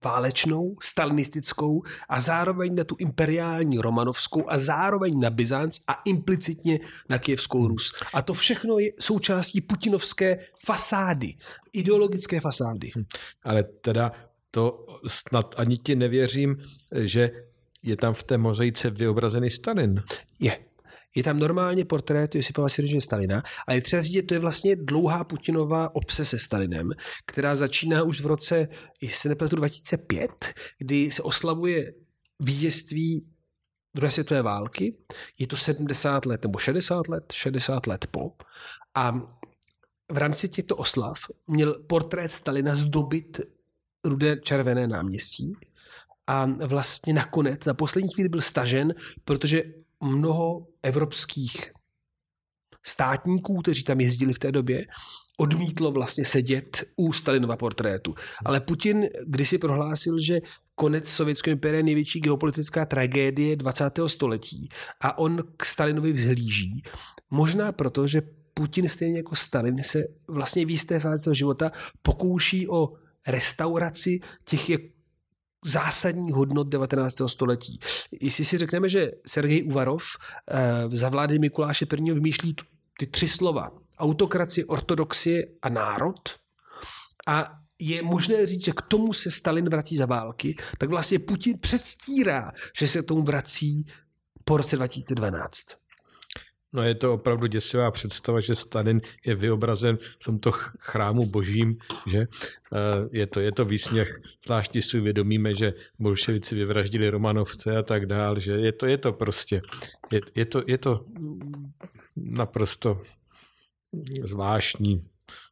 válečnou, 0.04 0.76
stalinistickou 0.82 1.82
a 2.08 2.20
zároveň 2.20 2.74
na 2.74 2.84
tu 2.84 2.96
imperiální 2.98 3.78
romanovskou 3.78 4.50
a 4.50 4.58
zároveň 4.58 5.20
na 5.20 5.30
Byzanc 5.30 5.80
a 5.88 5.92
implicitně 6.04 6.80
na 7.08 7.18
Kijevskou 7.18 7.68
Rus. 7.68 7.94
A 8.14 8.22
to 8.22 8.34
všechno 8.34 8.78
je 8.78 8.92
součástí 9.00 9.60
putinovské 9.60 10.38
fasády, 10.64 11.34
ideologické 11.72 12.40
fasády. 12.40 12.90
Hm. 12.96 13.04
Ale 13.42 13.62
teda 13.62 14.12
to 14.50 14.86
snad 15.06 15.54
ani 15.58 15.78
ti 15.78 15.96
nevěřím, 15.96 16.56
že 16.94 17.30
je 17.82 17.96
tam 17.96 18.14
v 18.14 18.22
té 18.22 18.38
mozaice 18.38 18.90
vyobrazený 18.90 19.50
Stalin. 19.50 20.02
Je, 20.40 20.58
je 21.14 21.22
tam 21.22 21.38
normálně 21.38 21.84
portrét 21.84 22.34
Josipa 22.34 22.62
Vasiloviče 22.62 23.00
Stalina, 23.00 23.42
ale 23.66 23.76
je 23.76 23.80
třeba 23.80 24.02
říct, 24.02 24.12
že 24.12 24.22
to 24.22 24.34
je 24.34 24.40
vlastně 24.40 24.76
dlouhá 24.76 25.24
Putinová 25.24 25.94
obse 25.94 26.24
se 26.24 26.38
Stalinem, 26.38 26.90
která 27.26 27.54
začíná 27.54 28.02
už 28.02 28.20
v 28.20 28.26
roce, 28.26 28.68
jestli 29.00 29.18
se 29.18 29.28
nepletu, 29.28 29.56
2005, 29.56 30.30
kdy 30.78 31.10
se 31.10 31.22
oslavuje 31.22 31.92
vítězství 32.40 33.26
druhé 33.94 34.10
světové 34.10 34.42
války. 34.42 34.96
Je 35.38 35.46
to 35.46 35.56
70 35.56 36.26
let 36.26 36.42
nebo 36.42 36.58
60 36.58 37.08
let, 37.08 37.24
60 37.32 37.86
let 37.86 38.06
po. 38.10 38.32
A 38.94 39.12
v 40.12 40.16
rámci 40.16 40.48
těchto 40.48 40.76
oslav 40.76 41.18
měl 41.46 41.74
portrét 41.86 42.32
Stalina 42.32 42.74
zdobit 42.74 43.40
rudé 44.04 44.36
červené 44.36 44.86
náměstí 44.86 45.52
a 46.26 46.46
vlastně 46.66 47.12
nakonec 47.12 47.64
na 47.64 47.74
poslední 47.74 48.10
chvíli 48.14 48.28
byl 48.28 48.40
stažen, 48.40 48.94
protože 49.24 49.62
mnoho 50.02 50.66
evropských 50.82 51.72
státníků, 52.86 53.62
kteří 53.62 53.84
tam 53.84 54.00
jezdili 54.00 54.34
v 54.34 54.38
té 54.38 54.52
době, 54.52 54.86
odmítlo 55.38 55.92
vlastně 55.92 56.24
sedět 56.24 56.84
u 56.96 57.12
Stalinova 57.12 57.56
portrétu. 57.56 58.14
Ale 58.44 58.60
Putin 58.60 59.08
kdysi 59.26 59.58
prohlásil, 59.58 60.20
že 60.20 60.40
konec 60.74 61.08
Sovětského 61.08 61.52
impéria 61.52 61.76
je 61.76 61.82
největší 61.82 62.20
geopolitická 62.20 62.84
tragédie 62.86 63.56
20. 63.56 63.84
století 64.06 64.68
a 65.00 65.18
on 65.18 65.38
k 65.56 65.64
Stalinovi 65.64 66.12
vzhlíží. 66.12 66.82
Možná 67.30 67.72
proto, 67.72 68.06
že 68.06 68.22
Putin 68.54 68.88
stejně 68.88 69.16
jako 69.16 69.36
Stalin 69.36 69.82
se 69.82 70.04
vlastně 70.28 70.66
v 70.66 70.70
jisté 70.70 71.00
fázi 71.00 71.30
života 71.32 71.70
pokouší 72.02 72.68
o 72.68 72.92
restauraci 73.26 74.20
těch 74.44 74.70
zásadních 75.64 76.34
hodnot 76.34 76.68
19. 76.68 77.16
století. 77.26 77.80
Jestli 78.20 78.44
si 78.44 78.58
řekneme, 78.58 78.88
že 78.88 79.10
Sergej 79.26 79.64
Uvarov 79.64 80.04
eh, 80.50 80.88
za 80.92 81.08
vlády 81.08 81.38
Mikuláše 81.38 81.86
I. 81.98 82.12
vymýšlí 82.12 82.56
ty 82.98 83.06
tři 83.06 83.28
slova 83.28 83.70
autokracie, 83.98 84.66
ortodoxie 84.66 85.46
a 85.62 85.68
národ 85.68 86.30
a 87.26 87.58
je 87.78 88.02
možné 88.02 88.46
říct, 88.46 88.64
že 88.64 88.72
k 88.72 88.82
tomu 88.82 89.12
se 89.12 89.30
Stalin 89.30 89.68
vrací 89.68 89.96
za 89.96 90.06
války, 90.06 90.56
tak 90.78 90.88
vlastně 90.88 91.18
Putin 91.18 91.58
předstírá, 91.58 92.52
že 92.76 92.86
se 92.86 93.02
tomu 93.02 93.22
vrací 93.22 93.86
po 94.44 94.56
roce 94.56 94.76
2012. 94.76 95.81
No 96.72 96.82
je 96.82 96.94
to 96.94 97.14
opravdu 97.14 97.46
děsivá 97.46 97.90
představa, 97.90 98.40
že 98.40 98.54
Stalin 98.54 99.00
je 99.26 99.34
vyobrazen 99.34 99.98
v 100.20 100.24
tomto 100.24 100.52
chrámu 100.78 101.26
božím, 101.26 101.76
že 102.06 102.18
eh, 102.18 102.28
je 103.12 103.26
to, 103.26 103.40
je 103.40 103.52
to 103.52 103.64
výsměch, 103.64 104.20
zvláště 104.44 104.82
si 104.82 104.98
uvědomíme, 104.98 105.54
že 105.54 105.72
bolševici 105.98 106.54
vyvraždili 106.54 107.10
Romanovce 107.10 107.76
a 107.76 107.82
tak 107.82 108.06
dál, 108.06 108.38
že 108.38 108.52
je 108.52 108.72
to, 108.72 108.86
je 108.86 108.98
to 108.98 109.12
prostě, 109.12 109.62
je, 110.10 110.20
je, 110.34 110.44
to, 110.44 110.62
je 110.66 110.78
to 110.78 111.04
naprosto 112.16 113.00
zvláštní 114.24 115.04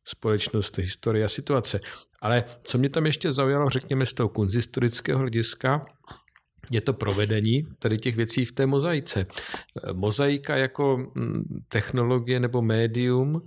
společnost, 0.04 0.78
historie 0.78 1.24
a 1.24 1.28
situace. 1.28 1.80
Ale 2.20 2.44
co 2.62 2.78
mě 2.78 2.88
tam 2.88 3.06
ještě 3.06 3.32
zaujalo, 3.32 3.68
řekněme 3.68 4.06
z 4.06 4.14
toho 4.14 4.28
kunzistorického 4.28 5.18
hlediska, 5.18 5.86
je 6.70 6.80
to 6.80 6.92
provedení 6.92 7.66
tady 7.78 7.98
těch 7.98 8.16
věcí 8.16 8.44
v 8.44 8.52
té 8.52 8.66
mozaice. 8.66 9.26
Mozaika 9.92 10.56
jako 10.56 10.96
mm, 11.14 11.62
technologie 11.68 12.40
nebo 12.40 12.62
médium 12.62 13.42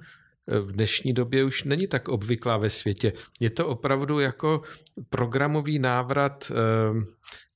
eh, 0.48 0.60
v 0.60 0.72
dnešní 0.72 1.14
době 1.14 1.44
už 1.44 1.64
není 1.64 1.88
tak 1.88 2.08
obvyklá 2.08 2.58
ve 2.58 2.70
světě. 2.70 3.14
Je 3.40 3.50
to 3.50 3.68
opravdu 3.68 4.20
jako 4.20 4.62
programový 5.10 5.80
návrat 5.80 6.52
eh, 6.52 6.56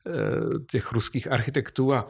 eh, 0.07 0.59
těch 0.71 0.91
ruských 0.91 1.31
architektů 1.31 1.93
a 1.93 2.07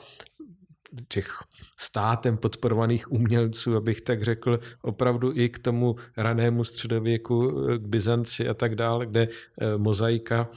těch 1.08 1.30
státem 1.78 2.38
podporovaných 2.38 3.12
umělců, 3.12 3.76
abych 3.76 4.02
tak 4.02 4.24
řekl, 4.24 4.60
opravdu 4.82 5.32
i 5.36 5.50
k 5.50 5.60
tomu 5.60 5.96
ranému 6.18 6.64
středověku, 6.64 7.52
k 7.78 7.88
Byzanci 7.88 8.48
a 8.48 8.54
tak 8.54 8.76
dále, 8.76 9.06
kde 9.06 9.28
mozaika 9.78 10.50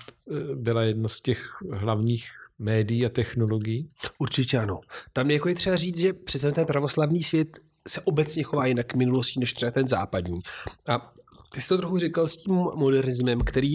byla 0.55 0.83
jedno 0.83 1.09
z 1.09 1.21
těch 1.21 1.57
hlavních 1.73 2.40
médií 2.61 3.07
a 3.07 3.09
technologií? 3.09 3.89
Určitě 4.19 4.59
ano. 4.59 4.81
Tam 5.13 5.31
jako 5.31 5.49
je 5.49 5.55
třeba 5.55 5.77
říct, 5.77 5.99
že 5.99 6.13
přece 6.13 6.53
ten 6.53 6.67
pravoslavný 6.67 7.23
svět 7.23 7.59
se 7.89 8.01
obecně 8.01 8.43
chová 8.43 8.67
jinak 8.67 8.87
k 8.87 8.95
minulosti 8.95 9.41
než 9.41 9.53
třeba 9.53 9.73
ten 9.73 9.89
západní. 9.89 10.41
A 10.89 11.13
ty 11.55 11.61
jsi 11.61 11.69
to 11.69 11.79
trochu 11.79 11.99
říkal 11.99 12.29
s 12.29 12.37
tím 12.37 12.55
modernismem, 12.55 13.41
který 13.41 13.75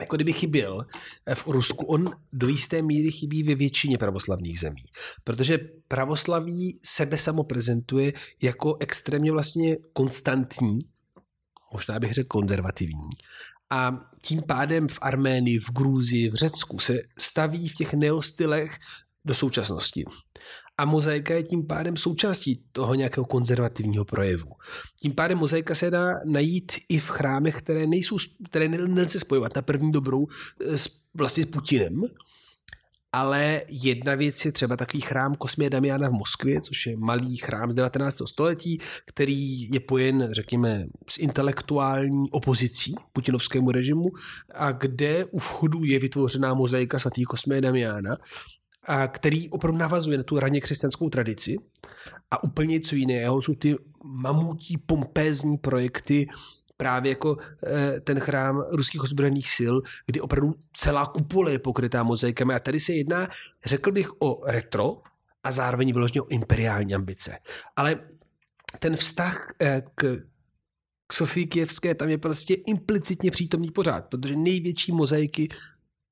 jako 0.00 0.16
kdyby 0.16 0.32
chyběl 0.32 0.86
v 1.34 1.46
Rusku. 1.46 1.86
On 1.86 2.10
do 2.32 2.48
jisté 2.48 2.82
míry 2.82 3.10
chybí 3.10 3.42
ve 3.42 3.54
většině 3.54 3.98
pravoslavných 3.98 4.60
zemí, 4.60 4.82
protože 5.24 5.58
pravoslaví 5.88 6.80
sebe 6.84 7.18
samo 7.18 7.44
prezentuje 7.44 8.12
jako 8.42 8.76
extrémně 8.80 9.32
vlastně 9.32 9.76
konstantní, 9.92 10.78
možná 11.72 11.98
bych 11.98 12.12
řekl 12.12 12.28
konzervativní. 12.28 13.10
A 13.70 14.10
tím 14.22 14.42
pádem 14.42 14.88
v 14.88 14.98
Arménii, 15.02 15.58
v 15.58 15.70
Gruzii, 15.72 16.30
v 16.30 16.34
Řecku 16.34 16.78
se 16.78 16.98
staví 17.18 17.68
v 17.68 17.74
těch 17.74 17.94
neostylech 17.94 18.76
do 19.24 19.34
současnosti. 19.34 20.04
A 20.78 20.84
mozaika 20.84 21.34
je 21.34 21.42
tím 21.42 21.66
pádem 21.66 21.96
součástí 21.96 22.64
toho 22.72 22.94
nějakého 22.94 23.24
konzervativního 23.24 24.04
projevu. 24.04 24.50
Tím 25.00 25.12
pádem 25.12 25.38
mozaika 25.38 25.74
se 25.74 25.90
dá 25.90 26.14
najít 26.24 26.72
i 26.88 26.98
v 26.98 27.08
chrámech, 27.08 27.58
které, 27.58 27.86
nejsou, 27.86 28.16
které 28.50 28.68
nelze 28.68 29.18
spojovat 29.18 29.56
na 29.56 29.62
první 29.62 29.92
dobrou 29.92 30.26
s, 30.60 30.88
vlastně 31.14 31.44
s 31.44 31.46
Putinem, 31.46 32.02
ale 33.12 33.62
jedna 33.68 34.14
věc 34.14 34.44
je 34.44 34.52
třeba 34.52 34.76
takový 34.76 35.00
chrám 35.00 35.34
Kosmě 35.34 35.70
Damiana 35.70 36.08
v 36.08 36.12
Moskvě, 36.12 36.60
což 36.60 36.86
je 36.86 36.96
malý 36.96 37.36
chrám 37.36 37.72
z 37.72 37.74
19. 37.74 38.16
století, 38.26 38.78
který 39.06 39.70
je 39.70 39.80
pojen, 39.80 40.28
řekněme, 40.32 40.86
s 41.08 41.18
intelektuální 41.18 42.30
opozicí 42.30 42.94
putinovskému 43.12 43.70
režimu 43.70 44.08
a 44.54 44.72
kde 44.72 45.24
u 45.24 45.38
vchodu 45.38 45.84
je 45.84 45.98
vytvořená 45.98 46.54
mozaika 46.54 46.98
svatý 46.98 47.24
Kosmě 47.24 47.60
Damiana 47.60 48.16
a 48.84 49.08
který 49.08 49.48
opravdu 49.48 49.78
navazuje 49.78 50.18
na 50.18 50.24
tu 50.24 50.38
raně 50.38 50.60
křesťanskou 50.60 51.08
tradici. 51.08 51.56
A 52.30 52.44
úplně 52.44 52.72
něco 52.72 52.94
jiného 52.94 53.42
jsou 53.42 53.54
ty 53.54 53.76
mamutí 54.04 54.78
pompézní 54.86 55.58
projekty 55.58 56.26
právě 56.80 57.10
jako 57.10 57.36
eh, 57.66 58.00
ten 58.00 58.20
chrám 58.20 58.64
ruských 58.70 59.02
ozbrojených 59.02 59.50
sil, 59.56 59.74
kdy 60.06 60.20
opravdu 60.20 60.54
celá 60.72 61.06
kupole 61.06 61.52
je 61.52 61.58
pokrytá 61.58 62.02
mozaikami. 62.02 62.54
A 62.54 62.58
tady 62.58 62.80
se 62.80 62.92
jedná, 62.92 63.28
řekl 63.64 63.92
bych, 63.92 64.08
o 64.22 64.40
retro 64.44 65.02
a 65.44 65.52
zároveň 65.52 65.92
vyloženě 65.92 66.22
o 66.22 66.28
imperiální 66.28 66.94
ambice. 66.94 67.38
Ale 67.76 68.00
ten 68.78 68.96
vztah 68.96 69.54
eh, 69.60 69.82
k, 69.94 70.16
k 71.06 71.12
Sofii 71.12 71.46
Kijevské 71.46 71.94
tam 71.94 72.08
je 72.08 72.18
prostě 72.18 72.54
implicitně 72.54 73.30
přítomný 73.30 73.70
pořád, 73.70 74.06
protože 74.08 74.36
největší 74.36 74.92
mozaiky 74.92 75.48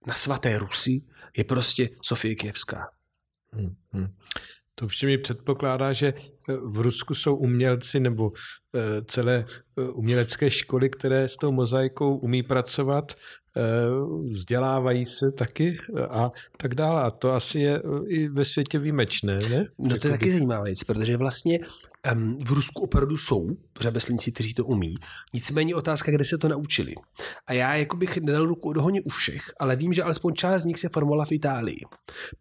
na 0.07 0.15
svaté 0.15 0.59
Rusy 0.59 1.01
je 1.37 1.45
prostě 1.45 1.89
Sofie 2.03 2.35
Kijevská. 2.35 2.91
Hmm, 3.53 3.77
hmm. 3.91 4.09
To 4.75 4.89
vše 4.89 5.07
mi 5.07 5.19
předpokládá, 5.19 5.93
že 5.93 6.15
v 6.63 6.81
Rusku 6.81 7.15
jsou 7.15 7.37
umělci 7.37 8.01
nebo 8.01 8.33
eh, 8.75 8.81
celé 9.05 9.45
eh, 9.79 9.83
umělecké 9.83 10.51
školy, 10.51 10.91
které 10.91 11.29
s 11.29 11.37
tou 11.37 11.53
mozaikou 11.53 12.17
umí 12.17 12.43
pracovat, 12.43 13.13
vzdělávají 14.31 15.05
se 15.05 15.33
taky 15.33 15.77
a 16.11 16.31
tak 16.57 16.75
dále. 16.75 17.03
A 17.03 17.11
to 17.11 17.33
asi 17.33 17.61
je 17.61 17.83
i 18.07 18.29
ve 18.29 18.45
světě 18.45 18.79
výjimečné, 18.79 19.39
ne? 19.39 19.65
No 19.79 19.99
to 19.99 20.09
je 20.09 20.13
taky 20.13 20.31
zajímavá 20.31 20.63
věc, 20.65 20.85
protože 20.85 21.17
vlastně 21.17 21.59
um, 22.15 22.39
v 22.45 22.53
Rusku 22.53 22.83
opravdu 22.83 23.17
jsou 23.17 23.49
řemeslníci, 23.81 24.33
kteří 24.33 24.55
to 24.55 24.65
umí. 24.65 24.95
Nicméně 25.35 25.75
otázka, 25.75 26.13
kde 26.13 26.25
se 26.25 26.39
to 26.39 26.49
naučili. 26.49 26.93
A 27.47 27.53
já 27.53 27.75
jako 27.75 27.97
bych 27.97 28.17
nedal 28.17 28.47
ruku 28.47 28.73
do 28.73 28.85
u 29.05 29.09
všech, 29.11 29.43
ale 29.61 29.77
vím, 29.77 29.93
že 29.93 30.03
alespoň 30.03 30.35
část 30.35 30.63
z 30.63 30.65
nich 30.65 30.79
se 30.79 30.89
formovala 30.89 31.25
v 31.25 31.33
Itálii. 31.33 31.81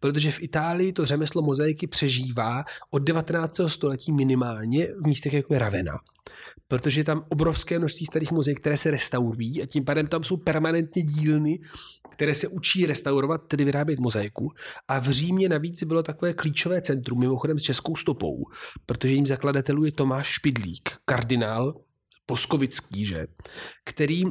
Protože 0.00 0.32
v 0.32 0.42
Itálii 0.42 0.92
to 0.92 1.06
řemeslo 1.06 1.42
mozaiky 1.42 1.86
přežívá 1.86 2.64
od 2.90 2.98
19. 2.98 3.60
století 3.66 3.97
minimálně 4.06 4.86
v 4.86 5.06
místech 5.06 5.32
jako 5.32 5.54
je 5.54 5.58
Ravenna 5.58 5.98
protože 6.68 7.00
je 7.00 7.04
tam 7.04 7.24
obrovské 7.28 7.78
množství 7.78 8.06
starých 8.06 8.32
mozaik, 8.32 8.60
které 8.60 8.76
se 8.76 8.90
restaurují 8.90 9.62
a 9.62 9.66
tím 9.66 9.84
pádem 9.84 10.06
tam 10.06 10.24
jsou 10.24 10.36
permanentně 10.36 11.02
dílny, 11.02 11.60
které 12.10 12.34
se 12.34 12.48
učí 12.48 12.86
restaurovat, 12.86 13.46
tedy 13.48 13.64
vyrábět 13.64 13.98
mozaiku. 13.98 14.52
A 14.88 14.98
v 14.98 15.10
Římě 15.10 15.48
navíc 15.48 15.82
bylo 15.82 16.02
takové 16.02 16.34
klíčové 16.34 16.80
centrum, 16.80 17.20
mimochodem 17.20 17.58
s 17.58 17.62
českou 17.62 17.96
stopou, 17.96 18.44
protože 18.86 19.14
jím 19.14 19.26
zakladatelů 19.26 19.84
je 19.84 19.92
Tomáš 19.92 20.26
Špidlík, 20.26 20.90
kardinál 21.04 21.80
Poskovický, 22.26 23.06
že, 23.06 23.26
který 23.84 24.22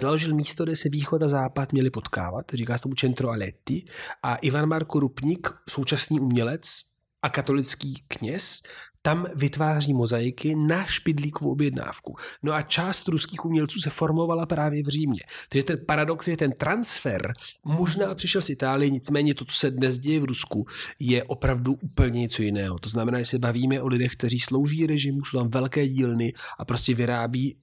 založil 0.00 0.34
místo, 0.34 0.64
kde 0.64 0.76
se 0.76 0.88
východ 0.88 1.22
a 1.22 1.28
západ 1.28 1.72
měli 1.72 1.90
potkávat, 1.90 2.44
říká 2.54 2.78
se 2.78 2.82
tomu 2.82 2.94
Centro 2.94 3.30
Aletti, 3.30 3.84
a 4.22 4.36
Ivan 4.36 4.66
Marko 4.66 5.00
Rupnik, 5.00 5.48
současný 5.68 6.20
umělec 6.20 6.89
a 7.22 7.28
katolický 7.28 8.02
kněz, 8.08 8.62
tam 9.02 9.26
vytváří 9.34 9.94
mozaiky 9.94 10.54
na 10.56 10.86
špidlíkovou 10.86 11.52
objednávku. 11.52 12.16
No 12.42 12.52
a 12.52 12.62
část 12.62 13.08
ruských 13.08 13.44
umělců 13.44 13.80
se 13.80 13.90
formovala 13.90 14.46
právě 14.46 14.82
v 14.82 14.88
Římě. 14.88 15.20
Takže 15.48 15.64
ten 15.64 15.78
paradox 15.86 16.28
je 16.28 16.36
ten 16.36 16.52
transfer, 16.52 17.32
možná 17.64 18.14
přišel 18.14 18.42
z 18.42 18.50
Itálie, 18.50 18.90
nicméně 18.90 19.34
to, 19.34 19.44
co 19.44 19.56
se 19.56 19.70
dnes 19.70 19.98
děje 19.98 20.20
v 20.20 20.24
Rusku, 20.24 20.66
je 20.98 21.24
opravdu 21.24 21.74
úplně 21.82 22.20
něco 22.20 22.42
jiného. 22.42 22.78
To 22.78 22.88
znamená, 22.88 23.18
že 23.18 23.26
se 23.26 23.38
bavíme 23.38 23.82
o 23.82 23.86
lidech, 23.86 24.12
kteří 24.12 24.40
slouží 24.40 24.86
režimu, 24.86 25.24
jsou 25.24 25.38
tam 25.38 25.50
velké 25.50 25.88
dílny 25.88 26.32
a 26.58 26.64
prostě 26.64 26.94
vyrábí 26.94 27.56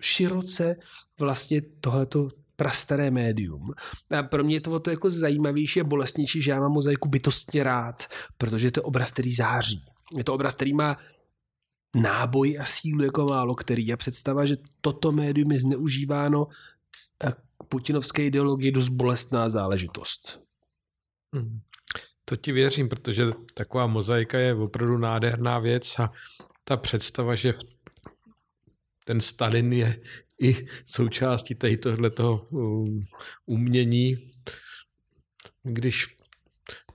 široce 0.00 0.76
vlastně 1.18 1.62
tohleto 1.80 2.28
prastaré 2.56 3.10
médium. 3.10 3.70
A 4.18 4.22
pro 4.22 4.44
mě 4.44 4.56
je 4.56 4.60
to 4.60 4.80
to 4.80 4.90
jako 4.90 5.10
zajímavější 5.10 5.80
a 5.80 5.84
bolestnější, 5.84 6.42
že 6.42 6.50
já 6.50 6.60
mám 6.60 6.72
mozaiku 6.72 7.08
bytostně 7.08 7.62
rád, 7.62 8.06
protože 8.38 8.70
to 8.70 8.80
je 8.80 8.82
obraz, 8.82 9.12
který 9.12 9.34
září. 9.34 9.84
Je 10.16 10.24
to 10.24 10.34
obraz, 10.34 10.54
který 10.54 10.72
má 10.72 10.96
náboj 11.94 12.58
a 12.60 12.64
sílu 12.64 13.04
jako 13.04 13.24
málo 13.24 13.54
který 13.54 13.92
a 13.92 13.96
představa, 13.96 14.46
že 14.46 14.56
toto 14.80 15.12
médium 15.12 15.52
je 15.52 15.60
zneužíváno 15.60 16.46
k 17.60 17.64
putinovské 17.68 18.24
ideologii 18.24 18.72
dost 18.72 18.88
bolestná 18.88 19.48
záležitost. 19.48 20.40
Hmm. 21.34 21.60
To 22.24 22.36
ti 22.36 22.52
věřím, 22.52 22.88
protože 22.88 23.26
taková 23.54 23.86
mozaika 23.86 24.38
je 24.38 24.54
opravdu 24.54 24.98
nádherná 24.98 25.58
věc 25.58 25.98
a 25.98 26.12
ta 26.64 26.76
představa, 26.76 27.34
že 27.34 27.52
ten 29.04 29.20
Stalin 29.20 29.72
je 29.72 30.00
i 30.44 30.66
součástí 30.84 31.54
tady 31.54 31.76
tohletoho 31.76 32.46
um, 32.52 33.02
umění, 33.46 34.30
když 35.62 36.16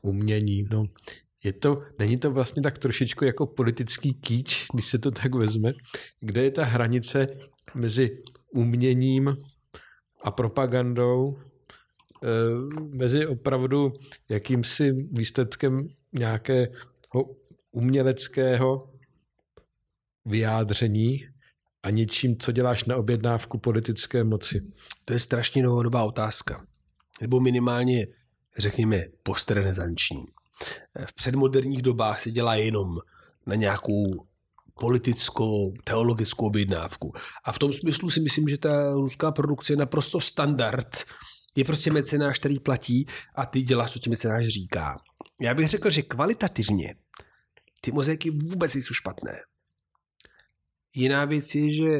umění, 0.01 0.65
no, 0.71 0.85
je 1.43 1.53
to, 1.53 1.83
není 1.99 2.17
to 2.17 2.31
vlastně 2.31 2.61
tak 2.61 2.77
trošičku 2.77 3.25
jako 3.25 3.47
politický 3.47 4.13
kýč, 4.13 4.65
když 4.73 4.85
se 4.85 4.99
to 4.99 5.11
tak 5.11 5.35
vezme, 5.35 5.73
kde 6.19 6.43
je 6.43 6.51
ta 6.51 6.63
hranice 6.65 7.27
mezi 7.75 8.23
uměním 8.53 9.37
a 10.23 10.31
propagandou, 10.31 11.39
eh, 12.23 12.27
mezi 12.95 13.27
opravdu 13.27 13.93
jakýmsi 14.29 14.91
výsledkem 15.11 15.87
nějakého 16.13 17.25
uměleckého 17.71 18.93
vyjádření 20.25 21.25
a 21.83 21.89
něčím, 21.89 22.37
co 22.37 22.51
děláš 22.51 22.83
na 22.83 22.97
objednávku 22.97 23.57
politické 23.57 24.23
moci? 24.23 24.61
To 25.05 25.13
je 25.13 25.19
strašně 25.19 25.63
novodobá 25.63 26.03
otázka. 26.03 26.65
Nebo 27.21 27.39
minimálně, 27.39 28.07
řekněme, 28.57 29.03
postrenesanční. 29.23 30.25
V 31.05 31.13
předmoderních 31.13 31.81
dobách 31.81 32.19
se 32.19 32.31
dělá 32.31 32.55
jenom 32.55 32.97
na 33.45 33.55
nějakou 33.55 34.27
politickou, 34.79 35.73
teologickou 35.83 36.47
objednávku. 36.47 37.13
A 37.45 37.51
v 37.51 37.59
tom 37.59 37.73
smyslu 37.73 38.09
si 38.09 38.19
myslím, 38.19 38.47
že 38.49 38.57
ta 38.57 38.91
ruská 38.91 39.31
produkce 39.31 39.73
je 39.73 39.77
naprosto 39.77 40.19
standard. 40.19 40.89
Je 41.55 41.65
prostě 41.65 41.91
mecenáš, 41.91 42.39
který 42.39 42.59
platí 42.59 43.07
a 43.35 43.45
ty 43.45 43.61
děláš, 43.61 43.91
co 43.91 43.99
ti 43.99 44.09
mecenáš 44.09 44.47
říká. 44.47 44.97
Já 45.41 45.53
bych 45.53 45.67
řekl, 45.67 45.89
že 45.89 46.01
kvalitativně 46.01 46.95
ty 47.81 47.91
mozaiky 47.91 48.29
vůbec 48.29 48.73
nejsou 48.73 48.93
špatné. 48.93 49.39
Jiná 50.95 51.25
věc 51.25 51.55
je, 51.55 51.73
že 51.73 51.99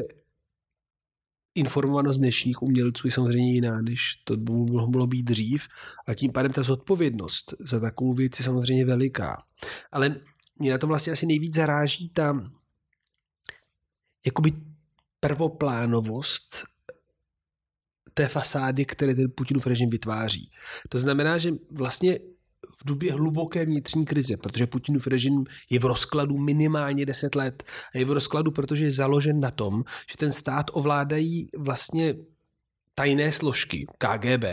informovanost 1.54 2.18
dnešních 2.18 2.62
umělců 2.62 3.06
je 3.06 3.12
samozřejmě 3.12 3.52
jiná, 3.52 3.82
než 3.82 4.16
to 4.24 4.36
mohlo 4.70 5.06
být 5.06 5.22
dřív 5.22 5.62
a 6.08 6.14
tím 6.14 6.32
pádem 6.32 6.52
ta 6.52 6.62
zodpovědnost 6.62 7.54
za 7.60 7.80
takovou 7.80 8.12
věc 8.12 8.38
je 8.38 8.44
samozřejmě 8.44 8.84
veliká. 8.84 9.42
Ale 9.92 10.20
mě 10.58 10.70
na 10.70 10.78
to 10.78 10.86
vlastně 10.86 11.12
asi 11.12 11.26
nejvíc 11.26 11.54
zaráží 11.54 12.08
ta 12.08 12.50
jakoby 14.26 14.52
prvoplánovost 15.20 16.64
té 18.14 18.28
fasády, 18.28 18.84
které 18.84 19.14
ten 19.14 19.30
Putinův 19.30 19.66
režim 19.66 19.90
vytváří. 19.90 20.50
To 20.88 20.98
znamená, 20.98 21.38
že 21.38 21.50
vlastně 21.70 22.18
v 22.78 22.84
době 22.84 23.12
hluboké 23.12 23.64
vnitřní 23.64 24.04
krize, 24.04 24.36
protože 24.36 24.66
Putinův 24.66 25.06
režim 25.06 25.44
je 25.70 25.78
v 25.78 25.84
rozkladu 25.84 26.38
minimálně 26.38 27.06
10 27.06 27.34
let 27.34 27.62
a 27.94 27.98
je 27.98 28.04
v 28.04 28.12
rozkladu, 28.12 28.50
protože 28.50 28.84
je 28.84 28.92
založen 28.92 29.40
na 29.40 29.50
tom, 29.50 29.84
že 30.10 30.16
ten 30.16 30.32
stát 30.32 30.66
ovládají 30.72 31.48
vlastně 31.58 32.14
tajné 32.94 33.32
složky 33.32 33.86
KGB, 33.98 34.44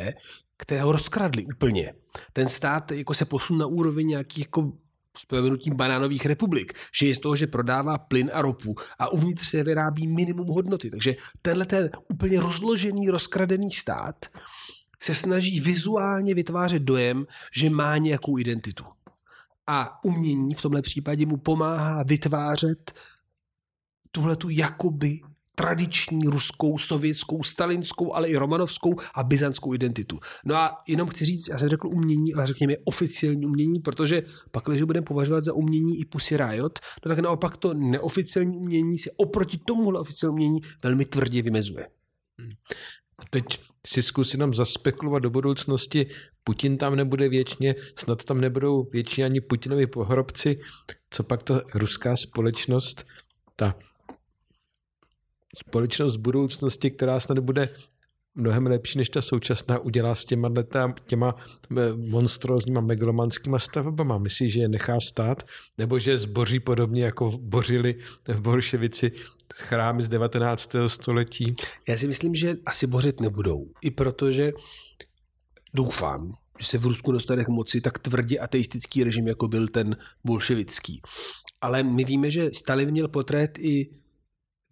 které 0.57 0.81
ho 0.81 0.91
rozkradly 0.91 1.45
úplně. 1.45 1.93
Ten 2.33 2.49
stát 2.49 2.91
jako 2.91 3.13
se 3.13 3.25
posunul 3.25 3.59
na 3.59 3.65
úroveň 3.65 4.07
nějakých 4.07 4.39
jako 4.39 4.71
s 5.17 5.69
banánových 5.73 6.25
republik, 6.25 6.73
že 6.99 7.07
je 7.07 7.15
z 7.15 7.19
toho, 7.19 7.35
že 7.35 7.47
prodává 7.47 7.97
plyn 7.97 8.31
a 8.33 8.41
ropu 8.41 8.75
a 8.99 9.11
uvnitř 9.11 9.47
se 9.47 9.63
vyrábí 9.63 10.07
minimum 10.07 10.47
hodnoty. 10.47 10.89
Takže 10.89 11.15
tenhle 11.41 11.65
ten 11.65 11.89
úplně 12.09 12.39
rozložený, 12.39 13.09
rozkradený 13.09 13.71
stát 13.71 14.25
se 14.99 15.15
snaží 15.15 15.59
vizuálně 15.59 16.33
vytvářet 16.33 16.81
dojem, 16.81 17.25
že 17.53 17.69
má 17.69 17.97
nějakou 17.97 18.37
identitu. 18.37 18.83
A 19.67 20.03
umění 20.03 20.53
v 20.53 20.61
tomhle 20.61 20.81
případě 20.81 21.25
mu 21.25 21.37
pomáhá 21.37 22.03
vytvářet 22.03 22.93
tuhle 24.11 24.35
tu 24.35 24.49
jakoby 24.49 25.19
tradiční 25.55 26.27
ruskou, 26.27 26.77
sovětskou, 26.77 27.43
stalinskou, 27.43 28.13
ale 28.13 28.29
i 28.29 28.35
romanovskou 28.35 28.95
a 29.15 29.23
byzantskou 29.23 29.73
identitu. 29.73 30.19
No 30.45 30.55
a 30.55 30.77
jenom 30.87 31.09
chci 31.09 31.25
říct, 31.25 31.47
já 31.47 31.57
jsem 31.57 31.69
řekl 31.69 31.87
umění, 31.87 32.33
ale 32.33 32.47
řekněme 32.47 32.73
oficiální 32.85 33.45
umění, 33.45 33.79
protože 33.79 34.23
pak, 34.51 34.63
když 34.67 34.81
budeme 34.81 35.05
považovat 35.05 35.43
za 35.43 35.53
umění 35.53 35.99
i 35.99 36.05
Pussy 36.05 36.37
Riot, 36.37 36.79
no 37.05 37.09
tak 37.09 37.19
naopak 37.19 37.57
to 37.57 37.73
neoficiální 37.73 38.57
umění 38.57 38.97
se 38.97 39.09
oproti 39.17 39.57
tomuhle 39.57 39.99
oficiálnímu 39.99 40.35
umění 40.35 40.61
velmi 40.83 41.05
tvrdě 41.05 41.41
vymezuje. 41.41 41.87
Teď 43.29 43.45
si 43.87 44.03
zkus 44.03 44.33
jenom 44.33 44.53
zaspekulovat 44.53 45.23
do 45.23 45.29
budoucnosti, 45.29 46.07
Putin 46.43 46.77
tam 46.77 46.95
nebude 46.95 47.29
věčně, 47.29 47.75
snad 47.99 48.23
tam 48.23 48.41
nebudou 48.41 48.83
většině 48.83 49.25
ani 49.25 49.41
Putinovi 49.41 49.87
pohrobci, 49.87 50.59
co 51.09 51.23
pak 51.23 51.43
ta 51.43 51.61
ruská 51.73 52.15
společnost, 52.15 53.05
ta 53.55 53.75
společnost 55.57 56.17
budoucnosti, 56.17 56.91
která 56.91 57.19
snad 57.19 57.39
bude 57.39 57.69
mnohem 58.37 58.67
lepší 58.67 58.97
než 58.97 59.09
ta 59.09 59.21
současná, 59.21 59.79
udělá 59.79 60.15
s 60.15 60.25
těma, 60.25 60.49
těma 61.05 61.35
monstrózníma 61.95 62.81
megalomanskýma 62.81 63.59
stavbama. 63.59 64.17
Myslíš, 64.17 64.53
že 64.53 64.59
je 64.59 64.69
nechá 64.69 64.99
stát? 64.99 65.43
Nebo 65.77 65.99
že 65.99 66.17
zboří 66.17 66.59
podobně, 66.59 67.03
jako 67.03 67.37
bořili 67.37 67.95
v 68.27 68.41
bolševici 68.41 69.11
chrámy 69.53 70.03
z 70.03 70.09
19. 70.09 70.71
století? 70.87 71.55
Já 71.87 71.97
si 71.97 72.07
myslím, 72.07 72.35
že 72.35 72.55
asi 72.65 72.87
bořit 72.87 73.21
nebudou. 73.21 73.65
I 73.81 73.91
protože 73.91 74.51
doufám, 75.73 76.33
že 76.59 76.67
se 76.67 76.77
v 76.77 76.85
Rusku 76.85 77.11
dostane 77.11 77.45
k 77.45 77.47
moci 77.47 77.81
tak 77.81 77.99
tvrdě 77.99 78.39
ateistický 78.39 79.03
režim, 79.03 79.27
jako 79.27 79.47
byl 79.47 79.67
ten 79.67 79.97
bolševický. 80.23 81.01
Ale 81.61 81.83
my 81.83 82.03
víme, 82.03 82.31
že 82.31 82.49
Stalin 82.53 82.91
měl 82.91 83.07
portrét 83.07 83.57
i 83.59 83.89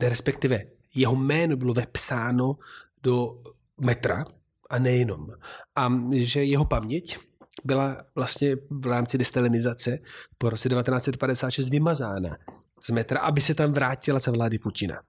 respektive 0.02 0.62
jeho 0.96 1.16
jméno 1.16 1.58
bylo 1.58 1.74
vepsáno 1.74 2.56
do 3.06 3.42
metra 3.82 4.26
a 4.70 4.80
nejenom. 4.80 5.28
A 5.76 5.94
že 6.12 6.44
jeho 6.44 6.66
paměť 6.66 7.18
byla 7.64 8.06
vlastně 8.16 8.56
v 8.70 8.86
rámci 8.86 9.18
destalinizace 9.18 10.00
po 10.38 10.50
roce 10.50 10.70
1956 10.70 11.70
vymazána 11.70 12.38
z 12.84 12.90
metra, 12.90 13.20
aby 13.20 13.42
se 13.42 13.56
tam 13.56 13.72
vrátila 13.72 14.20
za 14.20 14.32
vlády 14.32 14.60
Putina. 14.60 15.02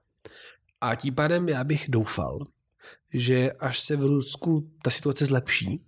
A 0.81 0.95
tím 0.95 1.15
pádem 1.15 1.49
já 1.49 1.63
bych 1.63 1.89
doufal, 1.89 2.39
že 3.13 3.51
až 3.51 3.79
se 3.79 3.95
v 3.95 4.01
Rusku 4.01 4.71
ta 4.83 4.89
situace 4.89 5.25
zlepší, 5.25 5.85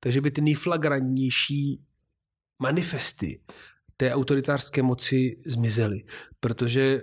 takže 0.00 0.20
by 0.20 0.30
ty 0.30 0.40
nejflagrantnější 0.40 1.80
manifesty 2.58 3.40
té 3.96 4.14
autoritářské 4.14 4.82
moci 4.82 5.36
zmizely. 5.46 6.02
Protože 6.40 7.02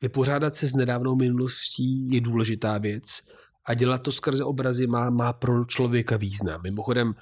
vypořádat 0.00 0.56
se 0.56 0.68
s 0.68 0.74
nedávnou 0.74 1.16
minulostí 1.16 2.10
je 2.10 2.20
důležitá 2.20 2.78
věc 2.78 3.20
a 3.64 3.74
dělat 3.74 4.02
to 4.02 4.12
skrze 4.12 4.44
obrazy 4.44 4.86
má, 4.86 5.10
má 5.10 5.32
pro 5.32 5.64
člověka 5.64 6.16
význam. 6.16 6.62
Mimochodem, 6.62 7.14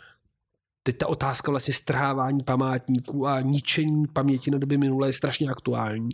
teď 0.82 0.98
ta 0.98 1.06
otázka 1.06 1.50
vlastně 1.50 1.74
strhávání 1.74 2.42
památníků 2.42 3.26
a 3.26 3.40
ničení 3.40 4.06
paměti 4.06 4.50
na 4.50 4.58
doby 4.58 4.78
minulé 4.78 5.08
je 5.08 5.12
strašně 5.12 5.48
aktuální. 5.48 6.10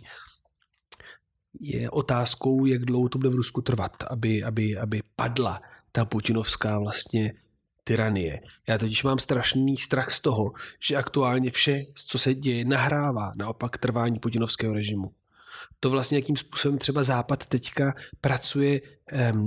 Je 1.59 1.89
otázkou, 1.89 2.65
jak 2.65 2.85
dlouho 2.85 3.09
to 3.09 3.17
bude 3.17 3.29
v 3.29 3.35
Rusku 3.35 3.61
trvat, 3.61 4.03
aby, 4.09 4.43
aby, 4.43 4.77
aby 4.77 5.01
padla 5.15 5.61
ta 5.91 6.05
putinovská 6.05 6.79
vlastně 6.79 7.33
tyranie. 7.83 8.41
Já 8.67 8.77
totiž 8.77 9.03
mám 9.03 9.19
strašný 9.19 9.77
strach 9.77 10.11
z 10.11 10.19
toho, 10.19 10.51
že 10.87 10.95
aktuálně 10.95 11.51
vše, 11.51 11.85
co 12.07 12.17
se 12.17 12.33
děje, 12.33 12.65
nahrává 12.65 13.33
naopak 13.35 13.77
trvání 13.77 14.19
putinovského 14.19 14.73
režimu 14.73 15.11
to 15.79 15.89
vlastně, 15.89 16.17
jakým 16.17 16.37
způsobem 16.37 16.77
třeba 16.77 17.03
Západ 17.03 17.45
teďka 17.45 17.93
pracuje 18.21 18.81